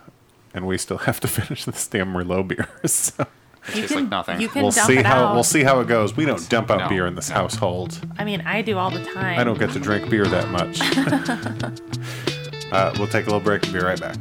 [0.53, 2.67] and we still have to finish this damn Merlot beer.
[2.85, 3.27] So there.
[3.75, 4.41] You tastes like nothing.
[4.41, 5.33] You can we'll dump see it how out.
[5.33, 6.15] we'll see how it goes.
[6.17, 6.89] We don't dump out No.
[6.89, 7.99] beer in this household.
[8.17, 9.39] I mean, I do all the time.
[9.39, 10.79] I don't get to drink beer that much.
[12.73, 14.17] uh, we'll take a little break and be right back.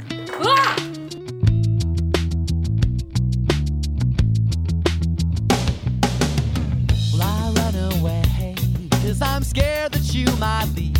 [9.18, 10.94] Cause I'm scared that you might leave.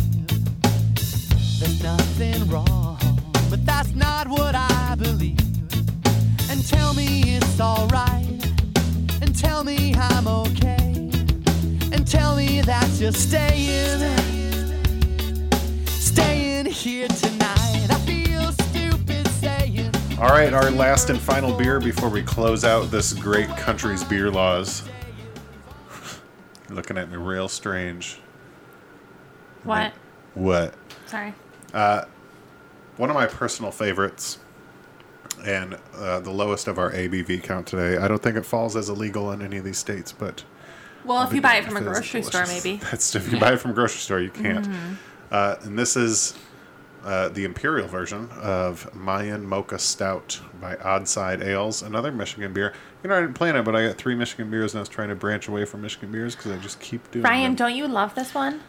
[1.59, 2.97] There's nothing wrong,
[3.49, 5.39] but that's not what I believe.
[6.49, 8.25] And tell me it's alright,
[9.21, 11.11] and tell me I'm okay,
[11.91, 13.99] and tell me that you're staying,
[15.85, 17.87] staying here tonight.
[17.89, 19.91] I feel stupid saying.
[20.19, 24.31] All right, our last and final beer before we close out this great country's beer
[24.31, 24.83] laws.
[26.69, 28.19] Looking at me real strange.
[29.63, 29.93] What?
[30.33, 30.73] What?
[31.05, 31.33] Sorry.
[31.73, 32.05] Uh,
[32.97, 34.39] one of my personal favorites,
[35.45, 37.97] and uh, the lowest of our ABV count today.
[37.97, 40.43] I don't think it falls as illegal in any of these states, but
[41.05, 42.77] Well, if you buy it from a grocery store, maybe.
[42.77, 42.85] Mm-hmm.
[42.91, 44.67] That's if you buy it from a grocery store, you can't.
[45.31, 46.37] Uh, and this is
[47.03, 52.73] uh, the imperial version of Mayan Mocha Stout by Oddside Ales, another Michigan beer.
[53.03, 54.89] You know, I didn't plan it, but I got three Michigan beers, and I was
[54.89, 57.55] trying to branch away from Michigan beers because I just keep doing Ryan, them.
[57.55, 58.61] don't you love this one?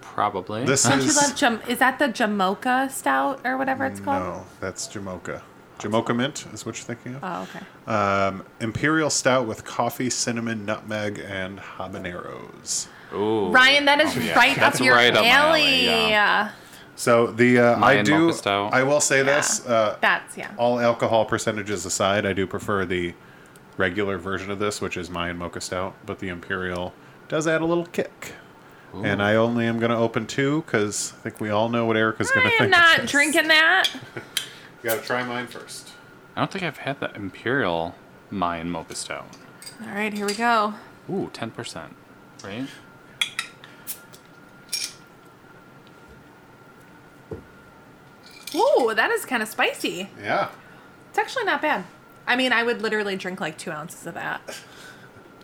[0.00, 0.64] Probably.
[0.64, 4.22] This Don't you is love Jam- is that the Jamocha Stout or whatever it's called?
[4.22, 5.42] no, that's Jamocha.
[5.78, 7.20] Jamocha Mint is what you're thinking of.
[7.22, 7.60] Oh, okay.
[7.92, 12.86] Um, Imperial Stout with coffee, cinnamon, nutmeg, and habaneros.
[13.12, 13.48] Ooh.
[13.50, 14.34] Ryan, that is Oh, yeah.
[14.34, 15.62] right That's up your right up my alley.
[15.90, 16.50] alley, yeah.
[16.96, 18.32] So the uh, I do.
[18.46, 19.64] I will say this.
[19.66, 20.50] Uh, That's yeah.
[20.56, 23.14] all alcohol percentages aside, I do prefer the
[23.76, 26.94] regular version of this, which is Mayan Mocha Stout, but the Imperial
[27.28, 28.32] does add a little kick.
[28.94, 31.98] And I only am going to open two because I think we all know what
[31.98, 32.70] Erica's going I to am think.
[32.70, 33.10] not of this.
[33.10, 33.90] drinking that.
[34.82, 35.90] You got to try mine first.
[36.36, 37.94] I don't think I've had the Imperial
[38.30, 39.26] Mayan Mocha Stout.
[39.82, 40.74] All right, here we go.
[41.10, 41.90] Ooh, 10%.
[42.44, 42.68] Right?
[48.56, 50.08] Ooh, that is kind of spicy.
[50.22, 50.48] Yeah.
[51.10, 51.84] It's actually not bad.
[52.26, 54.40] I mean, I would literally drink like two ounces of that.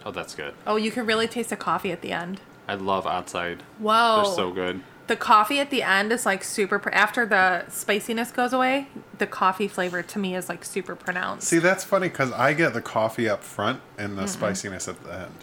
[0.05, 0.55] Oh, that's good.
[0.67, 2.41] Oh, you can really taste the coffee at the end.
[2.67, 3.61] I love Oddside.
[3.79, 4.23] Whoa.
[4.25, 4.83] They're so good.
[5.07, 6.79] The coffee at the end is like super.
[6.79, 8.89] Pr- after the spiciness goes away,
[9.19, 11.49] the coffee flavor to me is like super pronounced.
[11.49, 14.29] See, that's funny because I get the coffee up front and the mm-hmm.
[14.29, 15.35] spiciness at the end.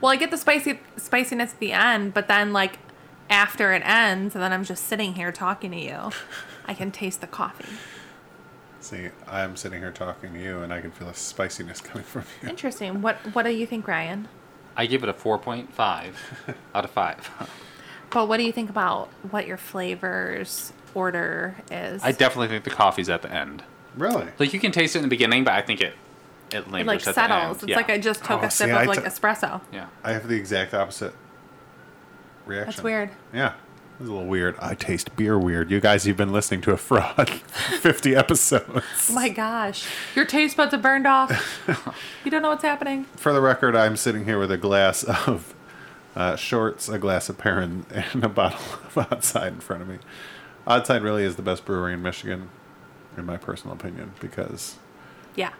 [0.00, 2.78] Well, I get the spicy spiciness at the end, but then like
[3.30, 6.10] after it ends, and then I'm just sitting here talking to you,
[6.66, 7.66] I can taste the coffee.
[8.80, 12.24] See, I'm sitting here talking to you and I can feel the spiciness coming from
[12.42, 12.48] you.
[12.48, 13.02] Interesting.
[13.02, 14.28] What What do you think, Ryan?
[14.76, 15.68] I give it a 4.5
[16.74, 17.48] out of 5.
[18.10, 22.02] But what do you think about what your flavors order is?
[22.02, 23.62] I definitely think the coffee's at the end.
[23.96, 24.26] Really?
[24.38, 25.94] Like you can taste it in the beginning, but I think it
[26.52, 27.30] it lingers it like at settles.
[27.30, 27.54] the end.
[27.62, 27.76] It's yeah.
[27.76, 29.60] like I just took Oh, a sip see, of I like t- espresso.
[29.72, 29.86] yeah.
[30.02, 31.14] I have the exact opposite
[32.46, 32.70] reaction.
[32.70, 33.10] That's weird.
[33.32, 33.54] Yeah.
[34.00, 34.56] It's a little weird.
[34.60, 35.70] I taste beer weird.
[35.70, 37.28] You guys, you've been listening to a fraud
[37.80, 39.08] 50 episodes.
[39.10, 39.86] Oh my gosh,
[40.16, 41.30] your taste buds have burned off.
[42.24, 43.04] you don't know what's happening.
[43.16, 45.54] For the record, I'm sitting here with a glass of
[46.16, 49.98] uh, Short's, a glass of Perrin, and a bottle of Oddside in front of me.
[50.66, 52.48] Oddside really is the best brewery in Michigan,
[53.16, 54.76] in my personal opinion, because
[55.36, 55.50] Yeah,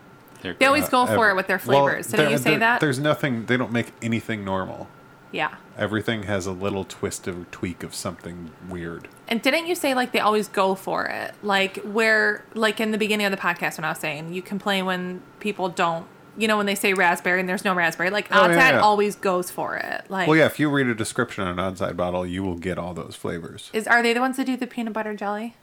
[0.43, 0.66] They're they good.
[0.66, 2.07] always go for ever- it with their Well, flavors.
[2.09, 2.80] Didn't there- you say that?
[2.80, 3.47] There's nothing.
[3.47, 4.89] They don't make anything normal.
[5.35, 5.57] Yeah.
[5.76, 9.09] Everything has a little twist or tweak of something weird.
[9.26, 11.35] And didn't you say like they always go for it?
[11.43, 14.87] Like where like in the beginning of the podcast when I was saying you complain
[14.87, 16.07] when people don't
[16.37, 18.78] you know when they say raspberry and there's no raspberry, like Oh, Odd yeah, yeah.
[18.80, 20.05] always goes for it.
[20.09, 22.78] Like, Well, yeah, if you read a description on an Oddside bottle, you will get
[22.78, 23.70] all those flavors.
[23.72, 25.55] is are they the ones that do the peanut butter jelly?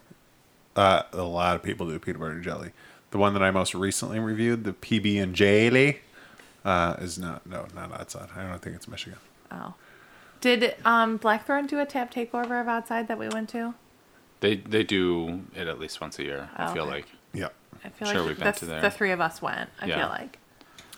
[0.76, 2.72] Uh, a lot of people do peanut butter jelly.
[3.12, 6.00] The one that I most recently reviewed, the PB and jelly,
[6.64, 8.30] uh, is not no not Oddside.
[8.38, 9.20] I don't think it's Michigan.
[9.52, 9.74] Oh,
[10.40, 13.74] did um Blackthorn do a tap takeover of Oddside that we went to?
[14.40, 16.50] They they do it at least once a year.
[16.56, 16.92] I Oh, feel okay.
[16.92, 17.06] like.
[17.34, 17.50] Yeah.
[17.84, 18.82] I feel Sure, like we've the, been to there.
[18.82, 19.70] the three of us went.
[19.80, 20.00] I Yeah.
[20.00, 20.38] feel like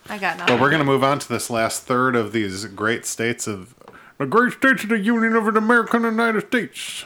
[0.09, 0.55] I got nothing.
[0.55, 3.73] But we're gonna move on to this last third of these great states of
[4.17, 7.05] the great states of the Union of the American United States.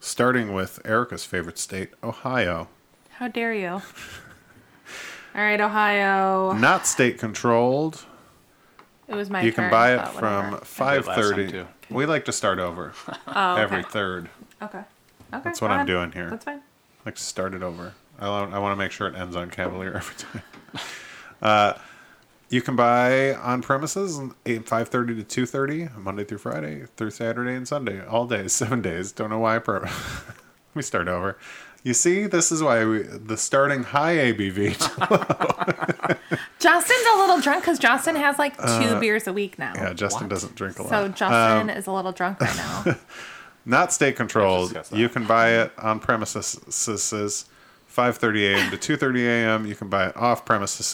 [0.00, 2.68] Starting with Erica's favorite state, Ohio.
[3.18, 3.68] How dare you?
[5.34, 6.52] All right, Ohio.
[6.52, 8.04] Not state controlled.
[9.08, 9.64] It was my You turn.
[9.64, 10.64] can buy it from whatever.
[10.64, 11.50] five last time, thirty.
[11.50, 11.66] too.
[11.90, 12.92] We like to start over
[13.26, 13.62] oh, okay.
[13.62, 14.28] every third.
[14.62, 14.78] Okay.
[14.78, 15.40] Okay.
[15.44, 15.86] That's what I'm ahead.
[15.86, 16.30] doing here.
[16.30, 16.60] That's fine.
[17.06, 17.94] like to start it over.
[18.20, 20.42] I want, I want to make sure it ends on Cavalier every time.
[21.40, 21.72] Uh,
[22.50, 27.10] you can buy on premises eight five thirty to two thirty Monday through Friday through
[27.12, 29.12] Saturday and Sunday all days seven days.
[29.12, 29.78] Don't know why I pro.
[29.82, 29.90] Let
[30.74, 31.38] me start over.
[31.84, 34.76] You see, this is why we, the starting high ABV.
[36.58, 39.72] Justin's a little drunk because Justin has like two beers a week now.
[39.72, 40.30] Uh, yeah, Justin What?
[40.30, 40.90] doesn't drink a lot.
[40.90, 42.96] So Justin is a little drunk right now.
[43.64, 44.76] Not state controlled.
[44.92, 46.58] You can buy it on premises
[47.98, 48.70] 5:30 a.m.
[48.70, 49.66] to 2:30 a.m.
[49.66, 50.86] You can buy it off premises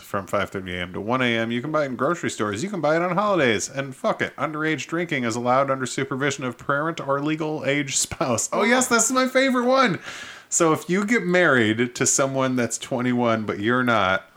[0.00, 0.92] from 5:30 a.m.
[0.92, 1.52] to 1 a.m.
[1.52, 2.60] You can buy it in grocery stores.
[2.60, 3.68] You can buy it on holidays.
[3.68, 8.48] And fuck it, underage drinking is allowed under supervision of parent or legal age spouse.
[8.52, 10.00] Oh yes, this is my favorite one.
[10.48, 14.28] So if you get married to someone that's 21 but you're not,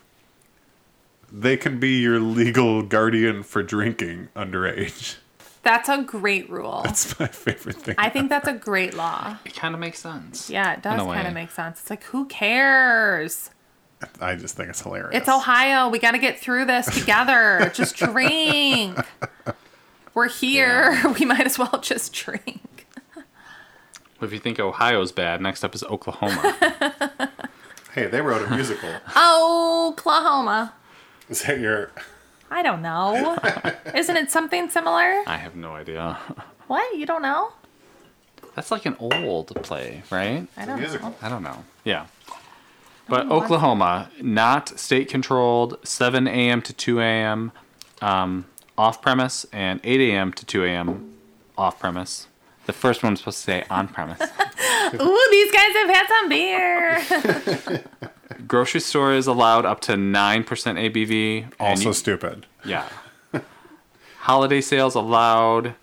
[1.32, 5.16] they can be your legal guardian for drinking underage.
[5.64, 6.82] That's a great rule.
[6.84, 7.96] That's my favorite thing.
[7.98, 9.38] I think that's a great law.
[9.46, 10.50] It kind of makes sense.
[10.50, 11.82] Yeah, it does kind of make sense.
[11.82, 13.50] It's like, who cares?
[14.22, 15.16] I just think it's hilarious.
[15.16, 15.90] It's Ohio.
[15.90, 17.72] We got to get through this together.
[17.76, 18.98] just drink.
[20.14, 21.02] We're here.
[21.20, 22.88] We might as well just drink.
[24.22, 27.32] If you think Ohio's bad, next up is Oklahoma.
[27.98, 28.92] Hey, they wrote a musical.
[29.18, 30.76] Oklahoma.
[31.30, 31.90] Is that your?
[32.50, 33.38] I don't know.
[33.96, 35.24] Isn't it something similar?
[35.28, 36.18] I have no idea.
[36.68, 36.98] What?
[36.98, 37.54] You don't know?
[38.54, 40.46] That's like an old play, right?
[40.58, 41.12] I don't musical.
[41.12, 41.16] know.
[41.22, 41.64] I don't know.
[41.86, 42.08] Yeah.
[43.08, 46.62] But Oklahoma, not state controlled, 7 a.m.
[46.64, 47.54] to 2 a.m.
[48.02, 50.34] Um, off premise, and 8 a.m.
[50.34, 51.14] to 2 a.m.
[51.58, 52.28] off premise.
[52.66, 54.20] The first one was supposed to say on premise.
[55.02, 57.82] Ooh, these guys have had some beer.
[58.48, 61.52] Grocery store is allowed up to 9% ABV.
[61.60, 62.46] Also you- stupid.
[62.66, 62.88] Yeah.
[64.20, 65.74] Holiday sales allowed,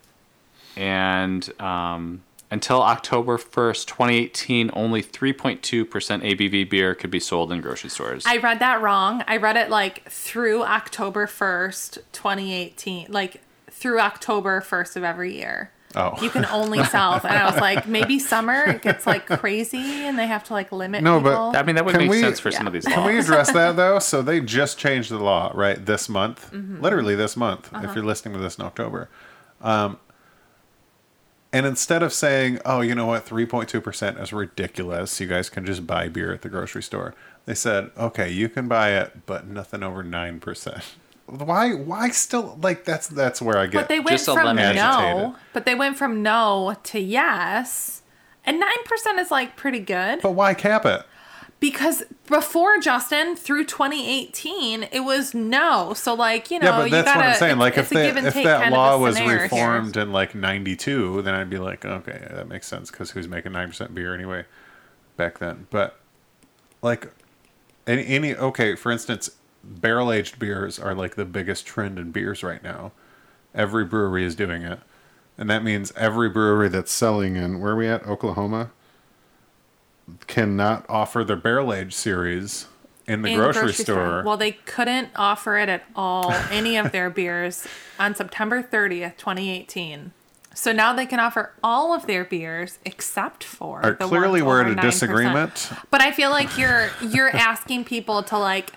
[0.75, 2.21] and um,
[2.51, 8.23] until October 1st, 2018, only 3.2% ABV beer could be sold in grocery stores.
[8.27, 9.23] I read that wrong.
[9.27, 13.07] I read it like through October 1st, 2018.
[13.11, 13.41] Like
[13.71, 15.71] through October 1st of every year.
[15.95, 16.21] Oh.
[16.21, 17.13] You can only sell.
[17.13, 20.71] And I was like, maybe summer it gets like crazy and they have to like
[20.71, 22.57] limit No, but- I mean, that would make we- sense for Yeah.
[22.57, 22.93] some of these Laws.
[22.95, 23.99] Can we address that though?
[23.99, 25.83] So they just changed the law, right?
[25.85, 26.81] This month, Mm-hmm.
[26.81, 27.73] literally this month.
[27.73, 27.87] Uh-huh.
[27.87, 29.09] If you're listening to this in October,
[29.61, 29.97] um,
[31.53, 35.19] and instead of saying, "Oh, you know what, three point two percent is ridiculous.
[35.21, 37.13] You guys can just buy beer at the grocery store,"
[37.45, 40.83] they said, "Okay, you can buy it, but nothing over nine percent."
[41.27, 41.73] Why?
[41.73, 43.81] Why still like that's that's where I get.
[43.81, 48.01] But they went from no, but they went from no to yes.
[48.47, 51.03] And 9% is like pretty good but why cap it?
[51.59, 55.93] because before Justin through 2018 it was no.
[55.95, 57.57] So like, you know, Yeah, but that's you gotta, what I'm saying.
[57.57, 59.43] Like if that if that law was scenario here.
[59.43, 63.53] reformed in like '92, then I'd be like, okay, that makes sense because who's making
[63.53, 64.45] nine percent beer anyway
[65.17, 65.65] back then?
[65.71, 65.99] But
[66.83, 67.11] like
[67.87, 69.31] any any okay, for instance,
[69.65, 72.91] barrel aged beers are like the biggest trend in beers right now.
[73.53, 74.79] Every brewery is doing it,
[75.37, 78.71] and that means every brewery that's selling in where are we at Oklahoma
[80.27, 82.67] cannot offer their barrel aged series
[83.07, 84.23] in the in grocery, store.
[84.25, 87.67] Well, they couldn't offer it at all, any of their beers,
[87.99, 90.11] on September 30th, 2018.
[90.53, 94.71] So now they can offer all of their beers except for Are clearly we're at
[94.71, 94.81] a 9%.
[94.81, 95.69] disagreement.
[95.91, 98.71] But I feel like you're you're asking people to like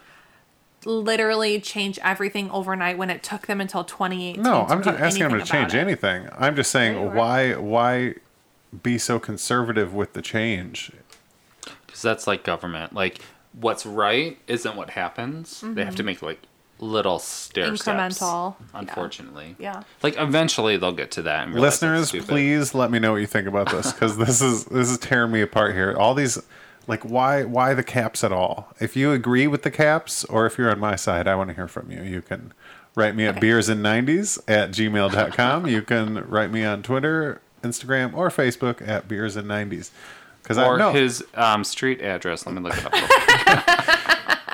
[0.89, 4.43] literally change everything overnight when it took them until 2018.
[4.43, 5.78] No, to I'm do not asking them to anything about change it.
[5.78, 6.28] anything.
[6.36, 7.14] I'm just saying Yeah, you are.
[7.14, 8.14] why why
[8.82, 10.91] be so conservative with the change?
[11.86, 12.95] Because that's like government.
[12.95, 13.20] Like,
[13.53, 15.61] what's right isn't what happens.
[15.61, 16.07] They have to mm-hmm.
[16.07, 16.41] make like
[16.80, 18.18] little stair steps.
[18.18, 18.80] Incremental, yeah.
[18.80, 19.57] Unfortunately.
[19.59, 19.82] Yeah.
[20.03, 21.45] Like eventually they'll get to that.
[21.45, 24.41] And realize that's Listeners, please let me know what you think about this because this
[24.41, 25.95] is this is tearing me apart here.
[25.99, 26.39] All these
[26.89, 28.72] Like why why the caps at all?
[28.80, 31.55] If you agree with the caps or if you're on my side, I want to
[31.55, 32.03] hear from you.
[32.03, 32.53] You can
[32.97, 33.41] write me at Okay.
[33.41, 35.66] beers and 90s at gmail.com.
[35.68, 39.91] you can write me on Twitter, Instagram, or Facebook at beers and 90s.
[40.43, 42.47] Because I Or know his um, street address.
[42.47, 42.95] Let me look it up.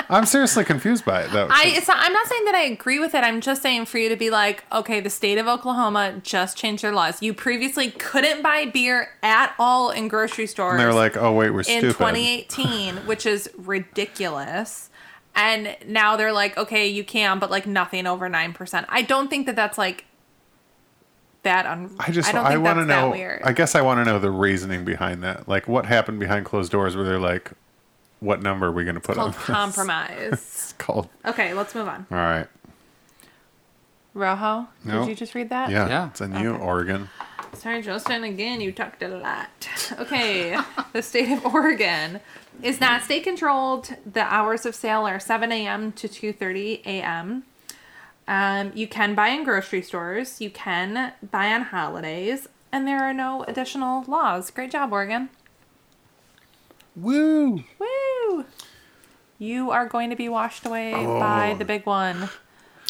[0.08, 1.48] I'm seriously confused by it though.
[1.50, 3.24] I, it's not, I'm not saying that I agree with it.
[3.24, 6.82] I'm just saying for you to be like, okay, the state of Oklahoma just changed
[6.82, 7.22] their laws.
[7.22, 10.72] You previously couldn't buy beer at all in grocery stores.
[10.72, 11.98] and they're like, oh wait, we're in stupid.
[11.98, 14.90] 2018, which is ridiculous.
[15.36, 18.86] And now they're like, okay, you can, but like nothing over nine percent.
[18.88, 20.04] I don't think that that's like
[21.42, 21.66] that.
[21.66, 23.10] Un- I just don't I, want to know.
[23.10, 23.42] weird.
[23.42, 25.48] I guess I want to know the reasoning behind that.
[25.48, 27.52] Like what happened behind closed doors where they're like,
[28.24, 29.44] what number are we going to put on called this?
[29.44, 30.32] compromise.
[30.32, 31.08] It's called.
[31.24, 32.06] okay, let's move on.
[32.10, 32.46] All right.
[34.14, 35.00] Rojo, No.
[35.00, 35.70] did you just read that?
[35.70, 35.88] Yeah.
[35.88, 36.08] Yeah.
[36.08, 36.62] It's a new Okay.
[36.64, 37.08] Oregon.
[37.54, 38.24] Sorry, Justin.
[38.24, 39.48] Again, you talked a lot.
[39.98, 40.56] Okay,
[40.92, 42.20] the state of Oregon
[42.62, 43.94] is not state controlled.
[44.10, 45.92] The hours of sale are 7 a.m.
[45.92, 47.44] to 2:30 a.m.
[48.26, 50.40] Um, you can buy in grocery stores.
[50.40, 54.50] You can buy on holidays, and there are no additional laws.
[54.50, 55.28] Great job, Oregon.
[56.96, 57.64] Woo!
[57.78, 58.44] Woo!
[59.38, 62.28] You are going to be washed away by the big one.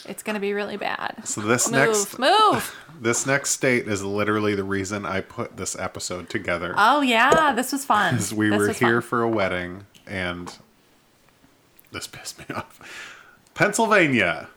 [0.07, 1.27] It's going to be really bad.
[1.27, 2.77] So this Move, next move.
[3.01, 6.75] this next state is literally the reason I put this episode together.
[6.77, 8.15] Oh yeah, this was fun.
[8.15, 9.09] Because we This were here fun.
[9.09, 10.55] for a wedding and
[11.93, 12.79] this pissed me off.
[13.55, 14.49] Pennsylvania,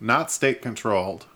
[0.00, 1.26] not state controlled.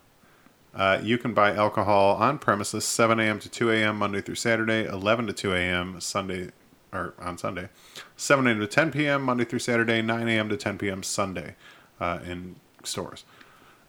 [0.74, 3.38] Uh, you can buy alcohol on premises 7 a.m.
[3.40, 3.98] to 2 a.m.
[3.98, 6.00] Monday through Saturday, 11 to 2 a.m.
[6.00, 6.50] Sunday
[6.92, 7.68] or on Sunday,
[8.16, 8.60] 7 a.m.
[8.60, 9.22] to 10 p.m.
[9.22, 10.48] Monday through Saturday, 9 a.m.
[10.48, 11.02] to 10 p.m.
[11.02, 11.54] Sunday
[12.00, 13.24] uh, in stores.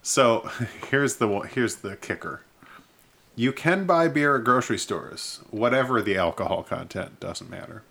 [0.02, 0.50] So
[0.90, 2.42] here's the here's the kicker.
[3.36, 7.82] You can buy beer at grocery stores, whatever the alcohol content, doesn't matter.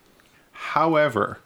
[0.52, 1.38] However,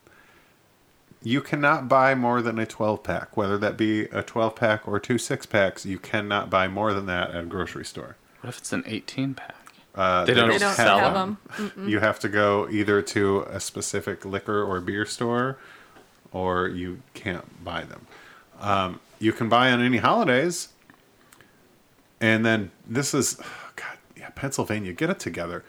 [1.22, 5.00] you cannot buy more than a 12 pack, whether that be a 12 pack or
[5.00, 5.84] two six packs.
[5.84, 8.16] You cannot buy more than that at a grocery store.
[8.40, 9.61] What if it's an 18 pack?
[9.94, 11.38] Uh, They don't don't sell have them.
[11.76, 11.88] them.
[11.88, 15.58] You have to go either to a specific liquor or beer store,
[16.32, 18.06] or you can't buy them.
[18.60, 20.68] Um, you can buy on any holidays,
[22.20, 23.34] and then this is,
[23.76, 25.64] God, yeah, Pennsylvania, get it together.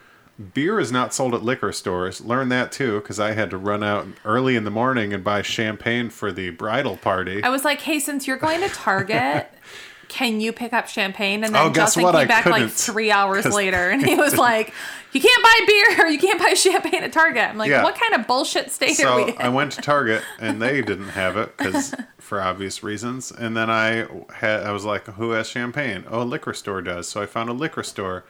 [0.54, 2.22] Beer is not sold at liquor stores.
[2.22, 5.42] Learn that too, because I had to run out early in the morning and buy
[5.44, 7.44] champagne for the bridal party.
[7.44, 9.52] I was like, hey, since you're going to Target,
[10.08, 11.44] can you pick up champagne?
[11.44, 14.36] And oh, then Oh, Justin came I back like three hours later and he was
[14.38, 14.74] like,
[15.12, 17.44] you can't buy beer or you can't buy champagne at Target.
[17.44, 17.84] I'm like, Yeah.
[17.84, 19.42] what kind of bullshit state are we So in?
[19.42, 23.32] I went to Target and they didn't have it because for obvious reasons.
[23.32, 26.04] And then I had I was like, who has champagne?
[26.10, 27.08] Oh, a liquor store does.
[27.08, 28.24] So I found a liquor store.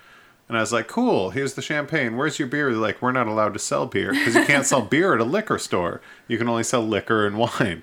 [0.50, 2.18] And I was like, cool, here's the champagne.
[2.18, 2.70] Where's your beer?
[2.70, 5.24] They're like, we're not allowed to sell beer because you can't sell beer at a
[5.24, 6.02] liquor store.
[6.28, 7.82] You can only sell liquor and wine.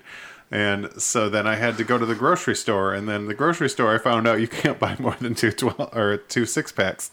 [0.51, 2.93] And so then I had to go to the grocery store.
[2.93, 5.95] And then the grocery store, I found out you can't buy more than two twelve
[5.95, 7.11] or two six packs.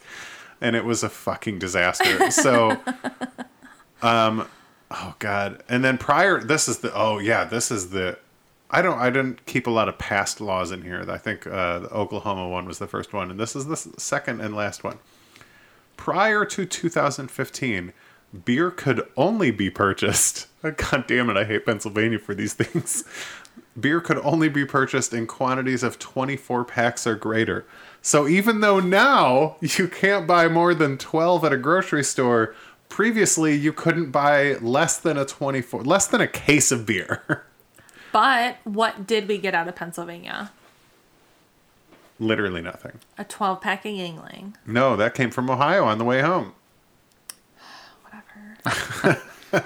[0.60, 2.32] And it was a fucking disaster.
[2.32, 2.80] So
[4.02, 4.48] um,
[4.90, 5.62] Oh God!
[5.68, 8.18] And then prior, this is the oh yeah, this is the.
[8.70, 8.98] I don't.
[8.98, 11.04] I didn't keep a lot of past laws in here.
[11.08, 14.40] I think uh, the Oklahoma one was the first one, and this is the second
[14.40, 14.98] and last one.
[15.96, 17.92] Prior to 2015,
[18.44, 20.46] beer could only be purchased.
[20.62, 21.36] God damn it!
[21.36, 23.04] I hate Pennsylvania for these things.
[23.78, 27.64] Beer could only be purchased in quantities of 24 packs or greater.
[28.02, 32.54] So even though now you can't buy more than 12 at a grocery store,
[32.88, 37.44] previously you couldn't buy less than a 24 less than a case of beer.
[38.12, 40.50] but what did we get out of Pennsylvania?
[42.18, 42.98] Literally nothing.
[43.16, 44.54] A 12 pack of Yuengling.
[44.66, 46.54] No, that came from Ohio on the way home.
[48.62, 49.22] Whatever.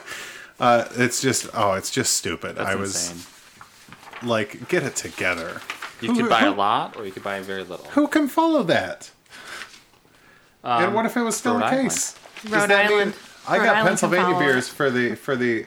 [0.60, 2.54] Uh, it's just oh, it's just stupid.
[2.54, 4.28] That's I was insane.
[4.28, 5.60] like, get it together.
[6.00, 7.86] You could buy a lot, or you could buy very little.
[7.86, 9.10] Who can follow that?
[10.62, 11.88] and Um, what if it was still Rhode the Island.
[11.90, 12.16] case?
[12.44, 13.14] Does Rhode that mean- Island.
[13.48, 15.66] I Rhode got Island Pennsylvania beers for the for the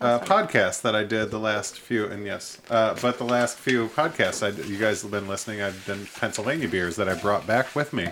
[0.00, 3.86] uh, podcast that I did the last few, and yes, uh, but the last few
[3.90, 5.62] podcasts I you guys have been listening.
[5.62, 8.08] I've been Pennsylvania beers that I brought back with me.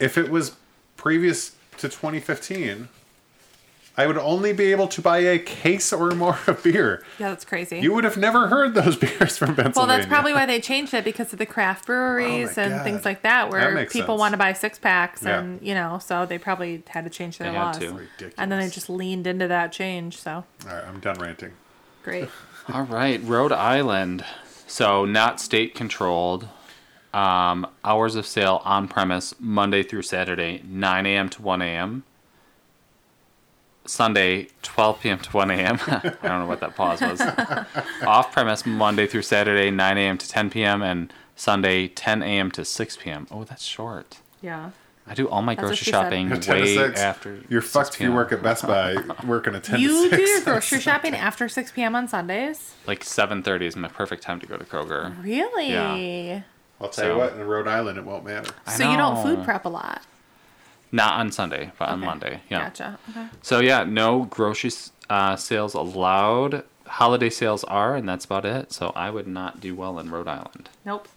[0.00, 0.56] If it was
[0.96, 2.88] previous to 2015,
[3.96, 7.04] I would only be able to buy a case or more of beer.
[7.20, 7.78] Yeah, that's crazy.
[7.78, 9.72] You would have never heard those beers from Pennsylvania.
[9.76, 12.84] well, that's probably why they changed it because of the craft breweries Oh and God.
[12.84, 14.20] things like that, where makes people sense.
[14.20, 15.38] want to buy six packs, Yeah.
[15.38, 17.78] and you know, so they probably had to change their They had laws.
[17.78, 17.92] to.
[17.92, 18.34] ridiculous.
[18.36, 20.18] And then they just leaned into that change.
[20.18, 20.30] So
[20.68, 21.52] All right, I'm done ranting.
[22.02, 22.28] great.
[22.72, 24.24] All right, Rhode Island.
[24.66, 26.48] So not state controlled.
[27.12, 31.28] Um, hours of sale on premise Monday through Saturday, 9 a.m.
[31.28, 32.02] to 1 a.m.
[33.86, 35.18] Sunday, 12 p.m.
[35.18, 35.78] to 1 a.m.
[35.86, 37.20] I don't know what that pause was.
[38.06, 40.18] Off premise Monday through Saturday, 9 a.m.
[40.18, 40.82] to 10 p.m.
[40.82, 42.50] and Sunday, 10 a.m.
[42.52, 43.26] to 6 p.m.
[43.30, 44.18] Oh, that's short.
[44.40, 44.70] Yeah.
[45.06, 46.02] I do all my That's what grocery she said.
[46.04, 47.40] shopping 10 way after.
[47.50, 48.14] You're 6 fucked if you p.m.
[48.14, 50.30] work at Best Buy working a 10 You to do 6.
[50.30, 51.94] your grocery shopping after 6 p.m.
[51.94, 52.72] on Sundays?
[52.86, 55.22] Like 7:30 is my perfect time to go to Kroger.
[55.22, 55.68] Really?
[55.72, 56.42] Yeah.
[56.80, 58.50] I'll tell you So- what, in Rhode Island, it won't matter.
[58.66, 59.22] I So you don't know.
[59.22, 60.00] food prep a lot?
[60.94, 62.06] Not on Sunday, but on Okay.
[62.06, 62.40] Monday.
[62.48, 62.64] Yeah.
[62.64, 62.98] Gotcha.
[63.10, 63.26] Okay.
[63.42, 64.70] So yeah, no grocery
[65.10, 66.62] uh, sales allowed.
[66.86, 68.72] Holiday sales are, and that's about it.
[68.72, 70.68] So I would not do well in Rhode Island.
[70.84, 71.08] Nope.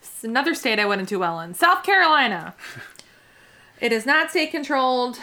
[0.00, 2.54] S- Another state I wouldn't do well in South Carolina.
[3.80, 5.18] it is not state controlled.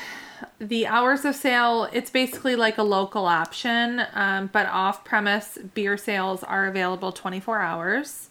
[0.60, 5.98] The hours of sale, it's basically like a local option, um, but off premise beer
[5.98, 8.30] sales are available 24 hours.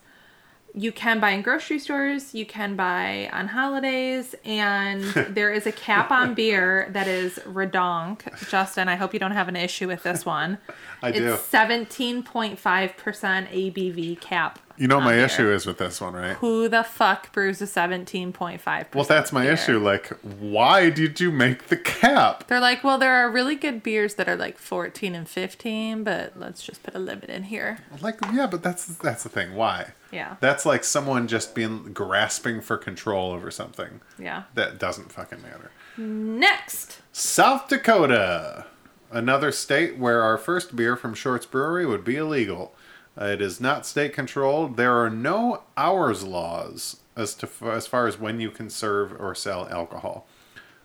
[0.77, 5.72] You can buy in grocery stores, you can buy on holidays, and there is a
[5.72, 8.49] cap on beer that is redonk.
[8.51, 10.59] Justin, I hope you don't have an issue with this one.
[11.03, 11.35] I do.
[11.35, 14.59] It's 17.5% ABV cap.
[14.77, 16.37] You know my issue is with this one, right?
[16.37, 18.95] Who the fuck brews a 17.5%?
[18.95, 19.53] Well, that's my beer?
[19.53, 19.79] issue.
[19.79, 22.49] Like, why did you make the cap?
[22.49, 26.33] They're like, well, there are really good beers that are like 14 and 15, but
[26.39, 27.79] let's just put a limit in here.
[28.01, 29.55] Like, yeah, but that's that's the thing.
[29.55, 29.93] Why?
[30.11, 30.37] Yeah.
[30.41, 34.01] That's like someone just being grasping for control over something.
[34.18, 34.45] Yeah.
[34.55, 35.70] That doesn't fucking matter.
[35.97, 37.01] Next.
[37.12, 38.66] South Dakota,
[39.11, 42.75] another state where our first beer from Short's Brewery would be illegal.
[43.17, 44.77] It is not state controlled.
[44.77, 49.35] There are no hours laws as to as far as when you can serve or
[49.35, 50.27] sell alcohol.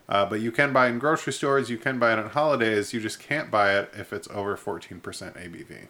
[0.08, 1.70] Uh, but you can buy in grocery stores.
[1.70, 2.92] You can buy it on holidays.
[2.92, 5.86] You just can't buy it if it's over 14% ABV.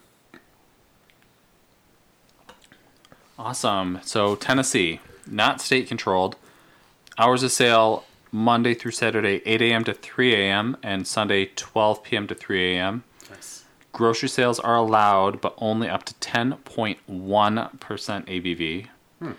[3.39, 3.99] Awesome.
[4.03, 6.37] So Tennessee, not state controlled.
[7.19, 9.85] Hours of sale Monday through Saturday, 8 a.m.
[9.85, 10.77] to 3 a.m.
[10.83, 12.27] and Sunday, 12 p.m.
[12.27, 13.05] to 3 a.m.
[13.93, 13.99] Nice.
[13.99, 16.99] Grocery sales are allowed, but only up to 10.1%
[18.27, 18.87] ABV.
[19.19, 19.33] Hmm.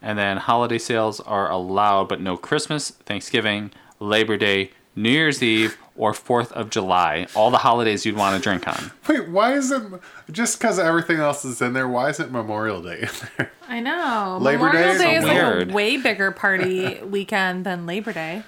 [0.00, 5.76] And then holiday sales are allowed, but no Christmas, Thanksgiving, Labor Day, New Year's Eve,
[5.96, 7.26] or 4th of July.
[7.34, 8.92] All the holidays you'd want to drink on.
[9.08, 9.82] Wait, why is it
[10.30, 11.88] just because everything else is in there?
[11.88, 13.52] Why isn't Memorial Day in there?
[13.68, 14.38] I know.
[14.40, 15.70] Labor Memorial Day is Day is like weird.
[15.70, 18.42] a way bigger party weekend than Labor Day.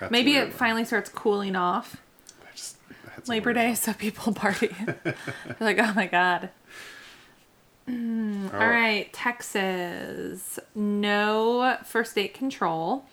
[0.00, 0.48] That's Maybe weird.
[0.48, 2.02] it finally starts cooling off Just-
[3.26, 3.52] that's Labor.
[3.52, 4.68] Day, so people party.
[5.04, 5.14] They're
[5.60, 6.50] like, oh my god.
[7.88, 8.58] Mm, Oh.
[8.58, 10.58] All right, Texas.
[10.74, 13.04] No for state control.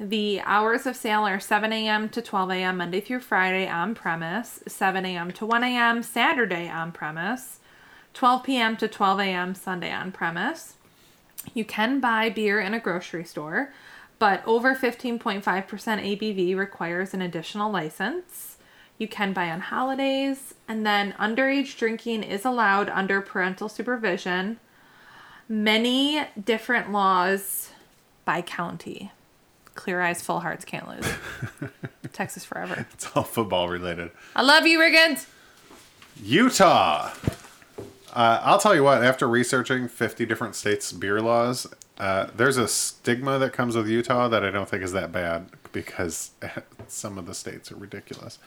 [0.00, 2.08] The hours of sale are 7 a.m.
[2.10, 2.76] to 12 a.m.
[2.78, 5.30] Monday through Friday on premise, 7 a.m.
[5.32, 6.02] to 1 a.m.
[6.02, 7.60] Saturday on premise,
[8.12, 8.76] 12 p.m.
[8.78, 9.54] to 12 a.m.
[9.54, 10.74] Sunday on premise.
[11.54, 13.72] You can buy beer in a grocery store,
[14.18, 18.53] but over 15.5% ABV requires an additional license.
[18.98, 24.60] You can buy on holidays, and then underage drinking is allowed under parental supervision.
[25.48, 27.70] Many different laws
[28.24, 29.10] by county.
[29.74, 31.06] Clear eyes, full hearts, can't lose.
[32.12, 32.86] Texas forever.
[32.92, 34.10] It's all football related.
[34.36, 35.26] I love you, Riggins.
[36.22, 37.10] Utah.
[38.12, 41.66] Uh, I'll tell you what, after researching 50 different states' beer laws,
[41.98, 45.48] uh, there's a stigma that comes with Utah that I don't think is that bad
[45.72, 46.30] because
[46.88, 48.38] some of the states are ridiculous.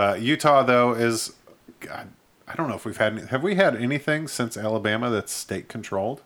[0.00, 1.34] Uh, Utah, though, is.
[1.80, 2.08] God,
[2.48, 3.18] I don't know if we've had.
[3.18, 6.22] Any, have we had anything since Alabama that's state controlled?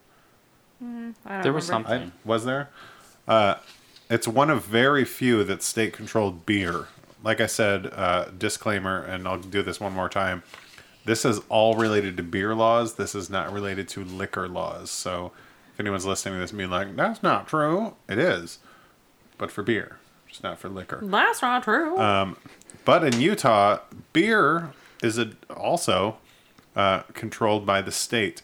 [0.81, 1.89] I don't There was remember.
[1.89, 2.13] something.
[2.25, 2.69] I, was there?
[3.27, 3.55] Uh,
[4.11, 6.87] it's one of very few that's state controlled beer.
[7.23, 10.43] Like I said, uh, disclaimer, and I'll do this one more time.
[11.05, 12.95] This is all related to beer laws.
[12.95, 14.91] This is not related to liquor laws.
[14.91, 15.33] So
[15.73, 18.59] if anyone's listening to this and being like, that's not true, it is.
[19.39, 19.99] But for beer,
[20.29, 21.01] just not for liquor.
[21.03, 21.99] That's not true.
[22.85, 23.81] But in Utah,
[24.13, 24.73] beer
[25.03, 25.19] is
[25.55, 26.19] also
[26.77, 28.43] uh, controlled by the state.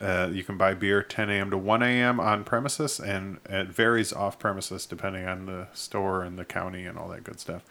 [0.00, 1.50] Uh, you can buy beer 10 a.m.
[1.50, 2.20] to 1 a.m.
[2.20, 6.98] on premises, and it varies off premises depending on the store and the county and
[6.98, 7.62] all that good stuff.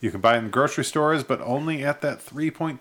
[0.00, 2.78] You can buy in grocery stores, but only at that 3.2%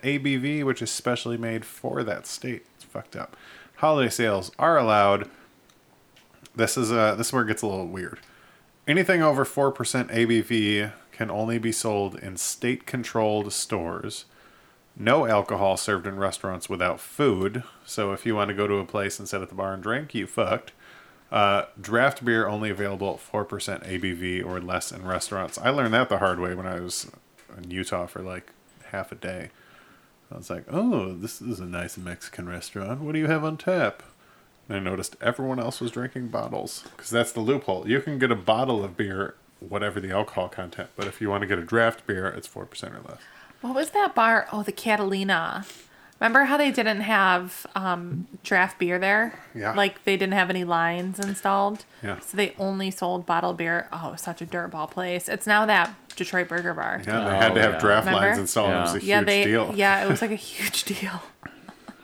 [0.00, 2.66] ABV, which is specially made for that state.
[2.74, 3.36] It's fucked up.
[3.76, 5.30] Holiday sales are allowed.
[6.54, 8.20] This is uh, this is where it gets a little weird.
[8.86, 14.24] Anything over 4% ABV can only be sold in state controlled stores.
[14.96, 17.62] No alcohol served in restaurants without food.
[17.84, 19.82] So if you want to go to a place and sit at the bar and
[19.82, 20.72] drink, you fucked.
[21.30, 23.48] Uh, draft beer only available at 4%
[23.88, 25.56] ABV or less in restaurants.
[25.56, 27.10] I learned that the hard way when I was
[27.56, 28.52] in Utah for like
[28.90, 29.50] half a day.
[30.30, 33.00] I was like, oh, this is a nice Mexican restaurant.
[33.00, 34.02] What do you have on tap?
[34.68, 37.88] And I noticed everyone else was drinking bottles because that's the loophole.
[37.88, 39.34] You can get a bottle of beer,
[39.68, 42.62] whatever the alcohol content, but if you want to get a draft beer, it's 4%
[42.94, 43.20] or less.
[43.60, 44.48] What was that bar?
[44.52, 45.64] Oh, the Catalina.
[46.20, 49.40] Remember how they didn't have um, draft beer there?
[49.56, 49.72] Yeah.
[49.74, 51.84] Like they didn't have any lines installed.
[52.02, 52.20] Yeah.
[52.20, 53.88] So they only sold bottled beer.
[53.92, 55.28] Oh, such a dirtball place.
[55.28, 57.02] It's now that Detroit Burger Bar.
[57.04, 57.78] Yeah, they had to have yeah.
[57.80, 58.26] draft Remember?
[58.28, 58.70] lines installed.
[58.72, 59.44] It was a Yeah, huge they.
[59.44, 59.72] deal.
[59.74, 61.22] Yeah, it was like a huge deal.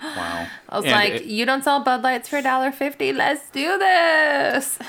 [0.02, 0.46] Wow.
[0.68, 3.16] I was And like, it- you don't sell Bud Lights for $1.50.
[3.16, 4.78] Let's do this.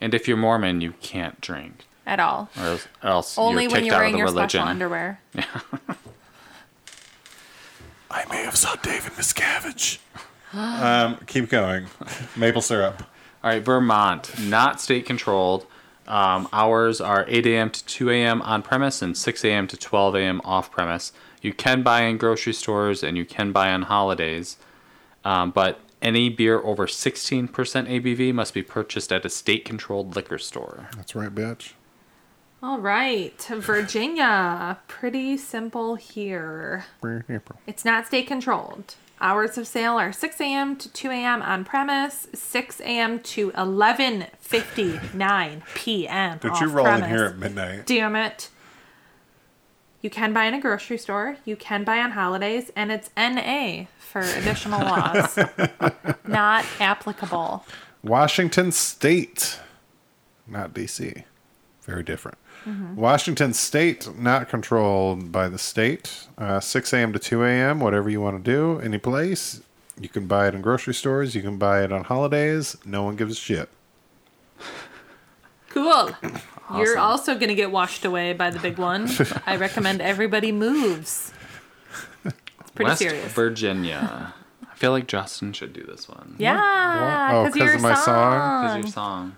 [0.00, 2.48] And if you're Mormon, you can't drink, At all.
[2.58, 4.48] or else, or else Only you're when you're out of wearing the your religion.
[4.60, 5.20] special underwear.
[5.34, 5.44] Yeah.
[8.10, 9.98] I may have saw David Miscavige.
[10.52, 11.86] um, keep going.
[12.36, 13.02] Maple syrup.
[13.42, 15.66] All right, Vermont, not state controlled.
[16.08, 17.70] Um, hours are 8 a.m.
[17.70, 18.42] to 2 a.m.
[18.42, 19.66] on premise and 6 a.m.
[19.68, 20.40] to 12 a.m.
[20.44, 21.12] off premise.
[21.40, 24.56] You can buy in grocery stores and you can buy on holidays,
[25.24, 30.38] um, but any beer over 16% ABV must be purchased at a state controlled liquor
[30.38, 30.88] store.
[30.96, 31.72] That's right, bitch.
[32.62, 33.40] All right.
[33.42, 34.78] Virginia.
[34.86, 36.84] Pretty simple here.
[37.66, 38.94] It's not state controlled.
[39.22, 40.76] Hours of sale are 6 a.m.
[40.76, 41.42] to 2 a.m.
[41.42, 43.18] on premise, 6 a.m.
[43.20, 46.38] to 11:59 p.m.
[46.38, 47.86] Did off you roll in here at midnight?
[47.86, 48.48] Damn it.
[50.02, 53.84] You can buy in a grocery store, you can buy on holidays, and it's NA
[53.98, 55.38] for additional laws.
[56.26, 57.64] Not applicable.
[58.02, 59.60] Washington State,
[60.46, 61.24] not DC.
[61.82, 62.38] Very different.
[62.94, 66.26] Washington State, not controlled by the state.
[66.36, 67.12] Uh, 6 a.m.
[67.12, 69.62] to 2 a.m., whatever you want to do, any place.
[69.98, 71.34] You can buy it in grocery stores.
[71.34, 72.76] You can buy it on holidays.
[72.84, 73.68] No one gives a shit.
[75.70, 76.10] Cool.
[76.76, 79.08] You're also going to get washed away by the big one.
[79.46, 81.32] I recommend everybody moves.
[82.24, 83.32] It's pretty West serious.
[83.32, 84.32] Virginia.
[84.70, 86.36] I feel like Justin should do this one.
[86.38, 88.04] yeah, Oh, because 'cause of my song?
[88.04, 88.62] song.
[88.62, 89.36] Because your song.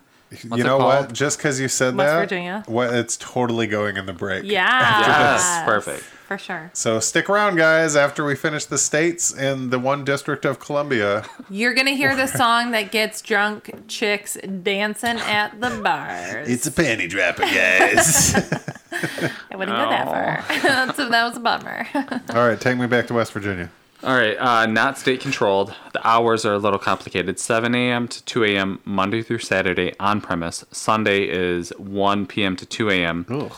[0.49, 1.13] What's you know what?
[1.13, 2.63] Just because you said West that, Virginia.
[2.67, 4.45] what it's totally going in the break.
[4.45, 5.01] Yeah.
[5.01, 6.05] Yes, perfect.
[6.33, 6.71] For sure.
[6.73, 7.95] So stick around, guys.
[7.95, 12.17] After we finish the states and the one district of Columbia, You're going to hear
[12.17, 16.49] the song that gets drunk chicks dancing at the bars.
[16.49, 18.35] It's a panty dropper, guys.
[19.51, 20.43] I wouldn't go that far.
[20.63, 21.87] That's, that was a bummer.
[22.31, 23.71] All right, take me back to West Virginia.
[24.03, 25.75] All right, uh, not state controlled.
[25.93, 27.39] The hours are a little complicated.
[27.39, 28.09] 7 a.m.
[28.09, 28.81] to 2 a.m.
[28.87, 30.65] Monday through Saturday on premise.
[30.71, 32.57] Sunday is 1 p.m.
[32.57, 33.27] to 2 a.m.
[33.29, 33.53] Ugh.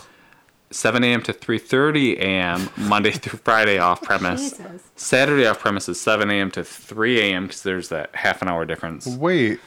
[0.75, 1.23] 7 a.m.
[1.23, 2.69] to 3:30 a.m.
[2.77, 4.51] Monday through Friday off oh, premise.
[4.51, 4.83] Jesus.
[4.97, 6.51] Saturday off premise is 7 a.m.
[6.53, 7.47] to 3 a.m.
[7.47, 9.07] because there's that half an hour difference.
[9.07, 9.61] Wait,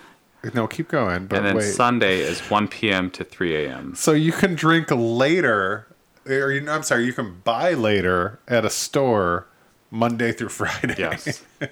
[0.54, 1.28] no, keep going.
[1.28, 1.64] But And then wait.
[1.64, 3.10] Sunday is 1 p.m.
[3.12, 3.96] to 3 a.m.
[3.96, 5.88] so you can drink later,
[6.28, 9.48] or you, I'm sorry, you can buy later at a store
[9.90, 10.96] Monday through Friday.
[10.98, 11.44] Yes.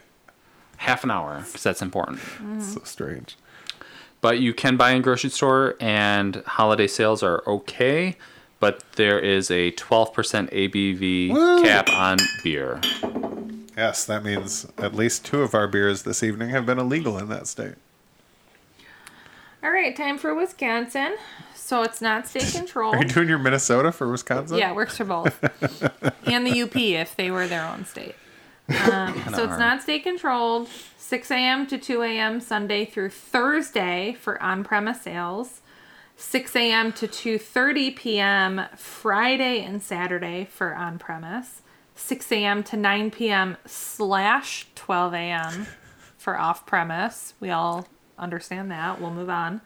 [0.77, 2.19] half an hour because that's important.
[2.61, 3.38] so strange.
[4.21, 8.17] But you can buy in grocery store, and holiday sales are okay.
[8.59, 11.63] But there is a 12% ABV Woo!
[11.63, 12.79] cap on beer.
[13.75, 17.27] Yes, that means at least two of our beers this evening have been illegal in
[17.29, 17.75] that state.
[19.61, 21.17] All right, time for Wisconsin.
[21.55, 22.95] So it's not state controlled.
[22.95, 24.57] Are you doing your Minnesota for Wisconsin?
[24.57, 25.43] Yeah, it works for both.
[26.25, 28.15] and the UP if they were their own state.
[28.67, 30.67] Um, so it's not state controlled.
[30.97, 31.67] 6 a.m.
[31.67, 32.41] to 2 a.m.
[32.41, 35.61] Sunday through Thursday for on-premise sales.
[36.18, 36.93] 6 a.m.
[36.93, 38.61] to 2:30 p.m.
[38.76, 41.61] Friday and Saturday for on-premise.
[41.95, 42.63] 6 a.m.
[42.63, 43.57] to 9 p.m.
[43.66, 45.68] slash 12 a.m.
[46.18, 47.34] for off-premise.
[47.39, 47.88] We all
[48.18, 48.99] understand that.
[48.99, 49.62] We'll move on.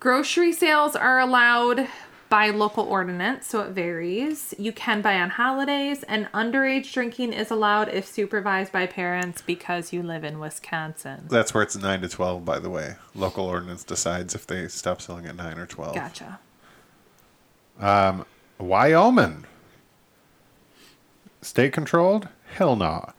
[0.00, 1.88] Grocery sales are allowed
[2.34, 4.52] by local ordinance, so it varies.
[4.58, 9.92] You can buy on holidays, and underage drinking is allowed if supervised by parents because
[9.92, 11.26] you live in Wisconsin.
[11.28, 12.96] That's where it's 9 to 12, by the way.
[13.14, 15.94] Local ordinance decides if they stop selling at 9 or 12.
[15.94, 16.40] Gotcha.
[17.78, 18.26] Um,
[18.58, 19.44] Wyoming.
[21.40, 22.26] State controlled?
[22.46, 23.12] Hell no.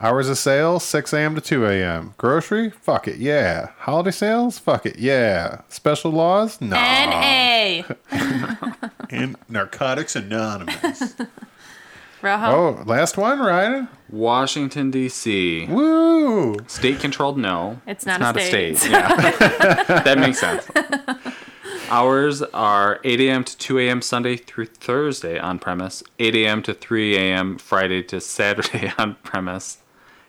[0.00, 1.34] Hours of sale, 6 a.m.
[1.36, 2.14] to 2 a.m.
[2.18, 2.70] Grocery?
[2.70, 3.68] Fuck it, yeah.
[3.78, 4.58] Holiday sales?
[4.58, 5.60] Fuck it, yeah.
[5.68, 6.60] Special laws?
[6.60, 6.76] No.
[6.76, 7.82] NA.
[9.10, 11.14] And Narcotics Anonymous.
[12.22, 12.46] Rojo.
[12.46, 13.88] oh, last one, Ryan?
[14.10, 15.66] Washington, D.C.
[15.66, 16.56] Woo!
[16.66, 17.38] State controlled?
[17.38, 17.80] No.
[17.86, 18.84] It's not a state.
[18.88, 19.08] Yeah.
[19.88, 20.68] that makes sense.
[21.90, 23.44] Hours are 8 a.m.
[23.44, 24.02] to 2 a.m.
[24.02, 26.62] Sunday through Thursday on premise, 8 a.m.
[26.62, 27.58] to 3 a.m.
[27.58, 29.78] Friday to Saturday on premise,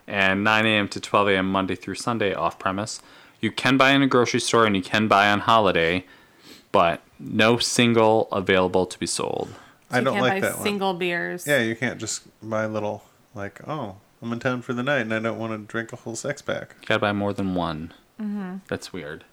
[0.08, 0.88] and 9 a.m.
[0.90, 1.52] to 12 a.m.
[1.52, 3.02] Monday through Sunday off premise.
[3.42, 6.06] You can buy in a grocery store and you can buy on holiday,
[6.72, 9.54] but no single available to be sold.
[9.92, 10.64] I don't can't like buy that one.
[10.64, 11.46] single beers.
[11.48, 13.04] Yeah, you can't just buy little,
[13.36, 15.96] like, oh, I'm in town for the night and I don't want to drink a
[15.98, 16.76] whole six pack.
[16.82, 17.94] You gotta buy more than one.
[18.20, 18.58] Mm-hmm.
[18.68, 19.26] That's weird.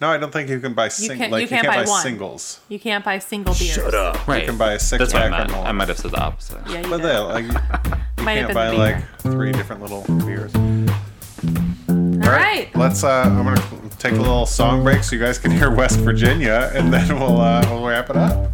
[0.00, 1.84] No, I don't think you can buy sing- can't- like you you can't can't, buy
[1.84, 2.02] buy, one.
[2.02, 2.60] singles.
[2.68, 3.74] You can't buy single beers.
[3.74, 4.26] Shut up.
[4.26, 4.42] Right.
[4.42, 5.66] You can buy a six That's what I pack or meant.
[5.66, 6.58] I might have said the opposite.
[6.68, 7.44] Yeah, you But they like
[8.18, 10.54] you Might can't buy like three different little beers.
[10.54, 12.68] All right.
[12.74, 13.04] Let's.
[13.04, 16.70] Uh, I'm gonna take a little song break so you guys can hear West Virginia,
[16.74, 18.50] and then we'll uh, we'll wrap it up.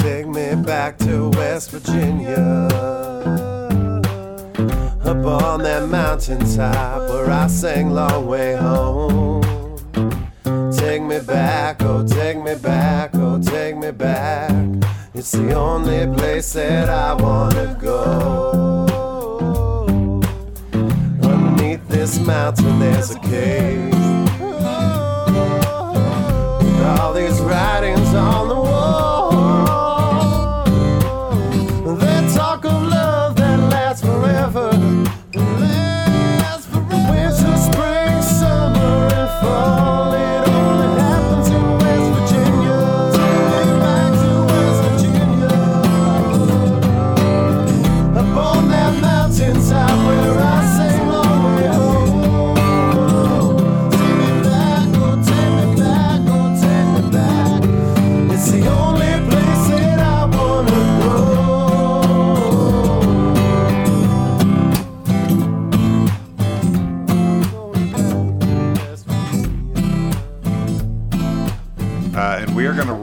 [0.00, 2.68] Take me back to West Virginia.
[5.04, 9.42] Up on that mountaintop where I sang Long Way Home.
[10.72, 13.95] Take me back, oh, take me back, oh, take me back.
[15.18, 18.86] It's the only place that I wanna go.
[21.22, 23.94] Underneath this mountain, there's a cave.
[26.60, 28.55] With all these writings on the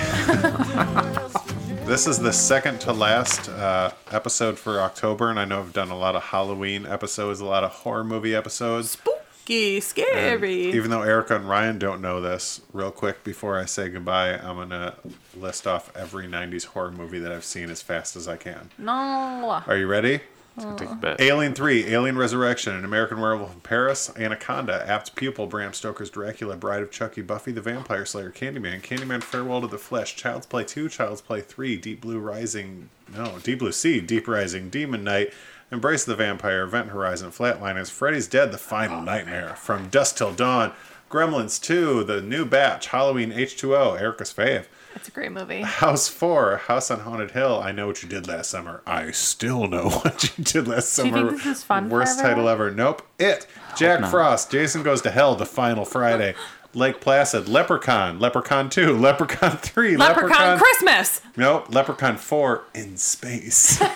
[1.86, 5.90] this is the second to last uh, episode for October, and I know I've done
[5.90, 8.91] a lot of Halloween episodes, a lot of horror movie episodes.
[8.91, 10.64] Spooky, And scary.
[10.72, 14.56] Even though Erica and Ryan don't know this, real quick before I say goodbye, I'm
[14.57, 14.95] gonna
[15.36, 18.70] list off every '90s horror movie that I've seen as fast as I can.
[18.78, 19.62] no.
[19.68, 20.22] Are you ready?
[20.57, 21.19] Take a bit.
[21.19, 26.56] Alien 3, Alien Resurrection, An American Werewolf in Paris, Anaconda, Apt Pupil, Bram Stoker's Dracula,
[26.56, 30.64] Bride of Chucky, Buffy the Vampire Slayer, Candyman, Candyman Farewell to the Flesh, Child's Play
[30.64, 35.34] 2, Child's Play 3, Deep Blue Rising, no, Deep Blue Sea, Deep Rising, Demon Knight,
[35.72, 40.34] Embrace of the Vampire, Event Horizon, Flatliners, Freddy's Dead, The Final Nightmare, From Dusk Till
[40.34, 40.72] Dawn,
[41.10, 44.68] Gremlins 2, The New Batch, Halloween H2O, Erica's fave.
[44.95, 45.61] It's a great movie.
[45.61, 47.59] House 4, House on Haunted Hill.
[47.61, 48.81] I know what you did last summer.
[48.88, 51.30] I still know what you did last Do you summer.
[51.31, 52.72] think this is fun for Worst title ever.
[52.72, 53.01] Nope.
[53.19, 53.45] It.
[53.77, 54.09] Jack.
[54.09, 54.51] Frost.
[54.51, 56.34] Jason Goes to Hell, the final Friday.
[56.73, 57.47] Lake Placid.
[57.47, 58.19] Leprechaun.
[58.19, 58.97] Leprechaun 2.
[58.97, 59.95] Leprechaun 3.
[59.97, 61.22] Leprechaun Christmas.
[61.38, 61.73] Nope.
[61.73, 62.63] Leprechaun 4.
[62.73, 63.81] In Space.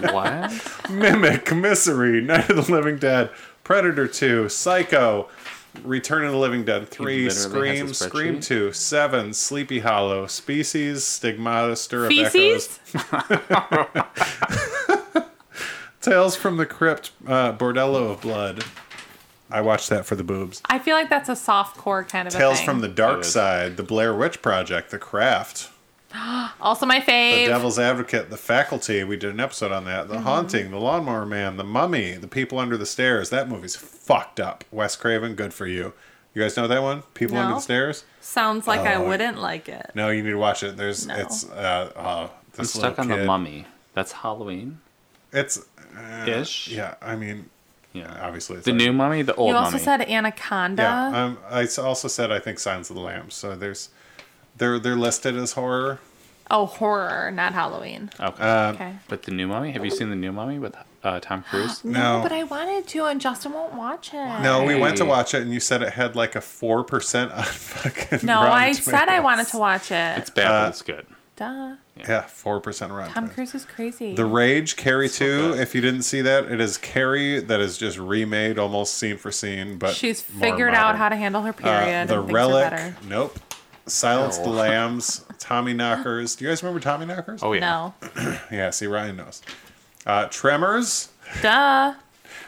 [0.00, 0.52] What?
[0.90, 1.54] Mimic.
[1.54, 2.20] Misery.
[2.20, 3.30] Night of the Living Dead.
[3.64, 4.48] Predator 2.
[4.48, 5.28] Psycho.
[5.82, 7.30] Return of the Living Dead 3.
[7.30, 7.94] Scream.
[7.94, 8.72] Scream 2.
[8.72, 9.32] 7.
[9.32, 10.26] Sleepy Hollow.
[10.26, 11.04] Species.
[11.04, 11.76] Stigmata.
[11.76, 12.78] Stir of Echoes.
[16.00, 18.64] Tales from the Crypt, uh, Bordello of Blood.
[19.50, 20.62] I watched that for the boobs.
[20.66, 22.66] I feel like that's a soft core kind of a Tales thing.
[22.66, 25.69] from the Dark Side, The Blair Witch Project, The Craft,
[26.60, 27.46] also my fave.
[27.46, 27.52] The.
[27.52, 29.04] Devil's Advocate, The Faculty.
[29.04, 30.08] We did an episode on that.
[30.08, 30.22] The Mm-hmm.
[30.24, 33.30] Haunting, The Lawnmower Man, The Mummy, The People Under the Stairs.
[33.30, 34.64] That movie's fucked up.
[34.70, 35.92] Wes Craven, good for you.
[36.34, 37.02] You guys know that one?
[37.14, 38.04] People Under the Stairs?
[38.20, 39.90] Sounds like I Oh, wouldn't like it.
[39.94, 40.76] No, you need to watch it.
[40.76, 41.14] There's No.
[41.16, 42.28] it's uh, uh
[42.58, 43.66] I'm stuck little on the mummy.
[43.94, 44.78] That's Halloween
[45.32, 45.58] It's
[45.96, 46.68] uh, ish.
[46.68, 46.94] yeah.
[47.02, 47.50] I mean,
[47.92, 48.16] Yeah.
[48.22, 49.84] obviously it's The like- new mummy, the old You also mummy.
[49.84, 50.82] said Anaconda.
[50.82, 53.34] Yeah, um, I s- also said I think Silence of the Lambs.
[53.34, 53.88] So there's,
[54.60, 55.98] they're they're listed as horror.
[56.52, 58.10] oh, horror, not Halloween.
[58.20, 58.42] okay.
[58.42, 58.94] Uh, okay.
[59.08, 59.72] but the new mummy.
[59.72, 61.82] Have you seen the new mummy with uh, Tom Cruise?
[61.84, 62.22] No, no.
[62.22, 64.42] but I wanted to, and Justin won't watch it.
[64.42, 67.32] No, we went to watch it, and you said it had like a four percent
[67.32, 68.20] on fucking.
[68.22, 70.18] No, Rotten I said I wanted to watch it.
[70.18, 71.06] It's bad, Uh, but it's good.
[71.36, 71.76] Duh.
[71.96, 73.12] Yeah, four percent Rotten.
[73.14, 73.34] Tom Tomatoes.
[73.34, 74.14] Cruise is crazy.
[74.14, 75.52] The Rage, Carrie two.
[75.52, 75.60] good.
[75.60, 79.30] If you didn't see that, it is Carrie that is just remade almost scene for
[79.32, 82.08] scene, but She's more figured out how to handle her Uh, period.
[82.08, 82.94] the and things are Relic.
[83.08, 83.38] Nope.
[83.90, 84.50] Silence the Oh.
[84.52, 85.24] Lambs.
[85.38, 86.36] Tommy Knockers.
[86.36, 87.42] Do you guys remember Tommy Knockers?
[87.42, 87.60] Oh yeah.
[87.60, 87.94] No.
[88.50, 88.70] yeah.
[88.70, 89.42] See, Ryan knows.
[90.06, 91.08] Uh, Tremors.
[91.42, 91.94] Duh.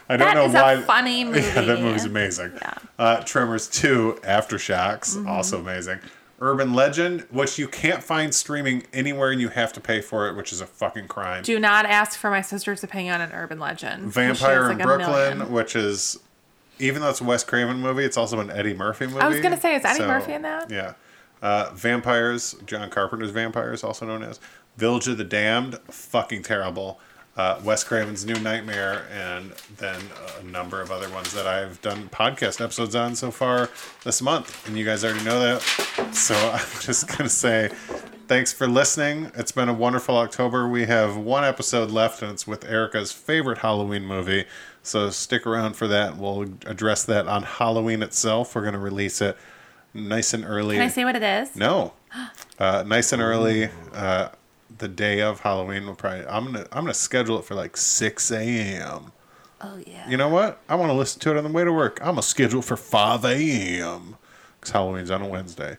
[0.08, 0.72] I don't That know is why.
[0.74, 1.40] a funny movie.
[1.54, 2.52] Yeah, that movie's amazing.
[2.60, 2.74] Yeah.
[2.98, 5.28] Uh, Tremors 2, Aftershocks, Mm-hmm.
[5.28, 5.98] also amazing.
[6.40, 10.34] Urban Legend, which you can't find streaming anywhere and you have to pay for it,
[10.36, 11.44] which is a fucking crime.
[11.44, 14.12] Do not ask for my sister's opinion on an Urban Legend.
[14.12, 16.18] Vampire in a Brooklyn, which is,
[16.80, 19.20] even though it's a Wes Craven movie, it's also an Eddie Murphy movie.
[19.20, 20.68] I was gonna say, is Eddie Murphy in that?
[20.68, 20.94] Yeah.
[21.42, 24.40] Uh, Vampires, John Carpenter's Vampires, also known as
[24.76, 27.00] Village of the Damned, fucking terrible.
[27.36, 29.98] Uh, Wes Craven's New Nightmare, and then
[30.38, 33.70] a number of other ones that I've done podcast episodes on so far
[34.04, 34.68] this month.
[34.68, 35.62] And you guys already know that.
[36.14, 37.70] So I'm just going to say
[38.32, 39.30] Thanks for listening.
[39.34, 40.66] It's been a wonderful October.
[40.66, 44.46] We have one episode left, and it's with Erica's favorite Halloween movie.
[44.82, 46.16] So stick around for that.
[46.16, 48.54] We'll address that on Halloween itself.
[48.54, 49.36] We're going to release it
[49.94, 50.76] nice and early.
[50.76, 51.56] Can I say what it is?
[51.56, 51.92] No,
[52.58, 53.68] uh, nice and early.
[53.92, 54.28] Uh,
[54.78, 55.84] the day of Halloween.
[55.84, 56.26] We'll probably.
[56.26, 56.66] I'm gonna.
[56.72, 59.12] I'm gonna schedule it for like 6 a.m.
[59.60, 60.08] Oh yeah.
[60.08, 60.60] You know what?
[60.68, 62.00] I want to listen to it on the way to work.
[62.00, 64.16] I'm gonna schedule it for 5 a.m.
[64.58, 65.76] because Halloween's on a Wednesday.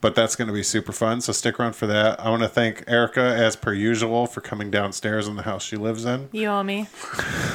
[0.00, 1.20] But that's going to be super fun.
[1.20, 2.18] So stick around for that.
[2.20, 5.76] I want to thank Erica, as per usual, for coming downstairs in the house she
[5.76, 6.88] lives in, You owe me.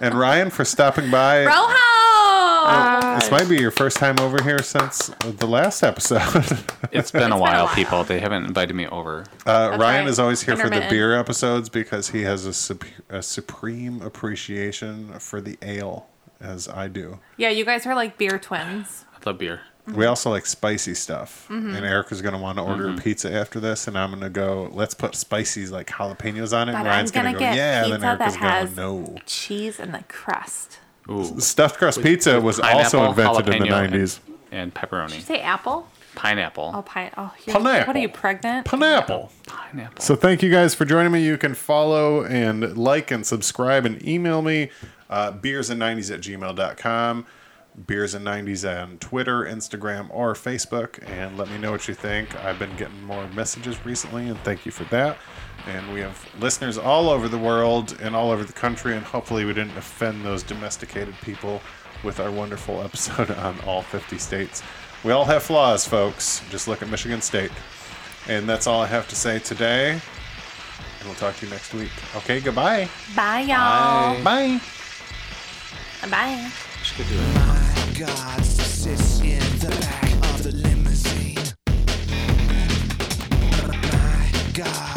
[0.00, 1.44] and Ryan for stopping by.
[1.44, 3.18] Rojo!
[3.18, 6.58] This might be your first time over here since the last episode.
[6.92, 7.74] It's been a been a while, while.
[7.74, 8.04] people.
[8.04, 9.24] They haven't invited me over.
[9.46, 10.06] Uh, Ryan right.
[10.08, 15.18] is always here for the beer episodes because he has a, sup- a supreme appreciation
[15.18, 16.06] for the ale,
[16.38, 17.18] as I do.
[17.38, 19.06] yeah, you guys are like beer twins.
[19.14, 19.62] I love beer.
[19.86, 21.46] We also like spicy stuff.
[21.50, 21.74] Mm-hmm.
[21.74, 22.98] And Erica's going to want to order Mm-hmm.
[22.98, 23.88] a pizza after this.
[23.88, 26.72] And I'm going to go, let's put spices like jalapenos on it.
[26.72, 27.84] But and Ryan's going to gonna go, yeah.
[27.84, 29.16] And then Erica's that going, has- no.
[29.26, 30.78] Cheese and the crust.
[31.10, 31.40] Ooh.
[31.40, 34.20] Stuffed crust pizza was also invented in the 90s.
[34.26, 35.08] And, and pepperoni.
[35.08, 35.88] Did you say apple?
[36.14, 36.72] Pineapple.
[36.76, 37.10] Oh, pine.
[37.16, 37.86] Oh, you're, Pineapple.
[37.88, 38.66] what are you pregnant?
[38.66, 39.32] Pineapple.
[39.46, 40.00] Pineapple.
[40.02, 41.24] So thank you guys for joining me.
[41.24, 44.70] You can follow and like and subscribe and email me
[45.10, 47.26] uh, beersand90s at gmail.com.
[47.86, 51.02] Beers and 90s on Twitter, Instagram, or Facebook.
[51.08, 52.34] And let me know what you think.
[52.44, 55.18] I've been getting more messages recently, and thank you for that.
[55.66, 59.44] And we have listeners all over the world and all over the country, and hopefully
[59.44, 61.60] we didn't offend those domesticated people
[62.04, 64.62] with our wonderful episode on all 50 states.
[65.04, 66.42] We all have flaws, folks.
[66.50, 67.50] Just look at Michigan State.
[68.28, 69.92] And that's all I have to say today.
[69.92, 71.90] And we'll talk to you next week.
[72.16, 72.88] Okay, goodbye.
[73.16, 74.22] Bye, y'all.
[74.22, 74.22] Bye.
[74.22, 74.60] Bye.
[76.08, 77.41] My
[77.98, 81.36] God sits in the back of the limousine.
[83.68, 84.91] My God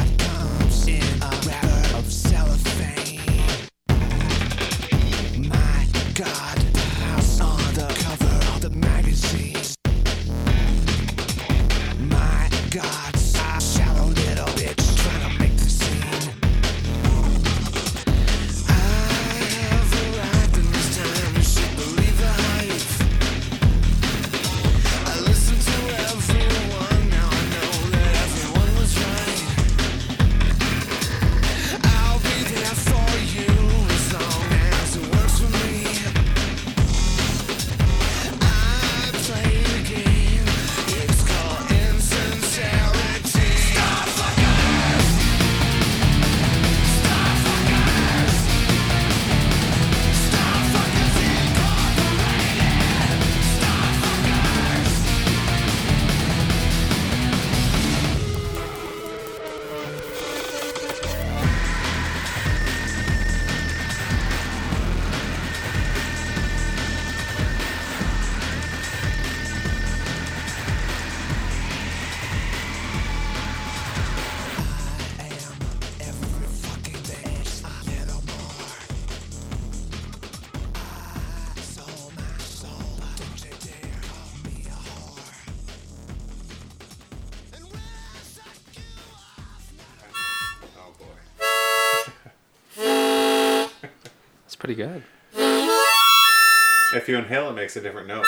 [97.05, 98.25] If you inhale, it makes a different note.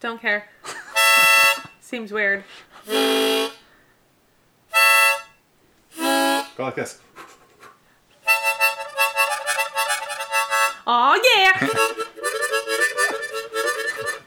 [0.00, 0.48] Don't care.
[1.80, 2.42] Seems weird.
[2.88, 3.52] Go
[6.58, 6.98] like this.
[10.88, 11.68] Oh yeah.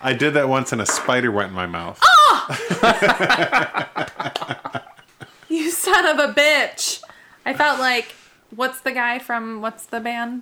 [0.01, 1.99] I did that once and a spider went in my mouth.
[2.01, 2.47] Oh!
[5.49, 7.03] you son of a bitch.
[7.45, 8.15] I felt like
[8.51, 10.41] what's the guy from what's the band?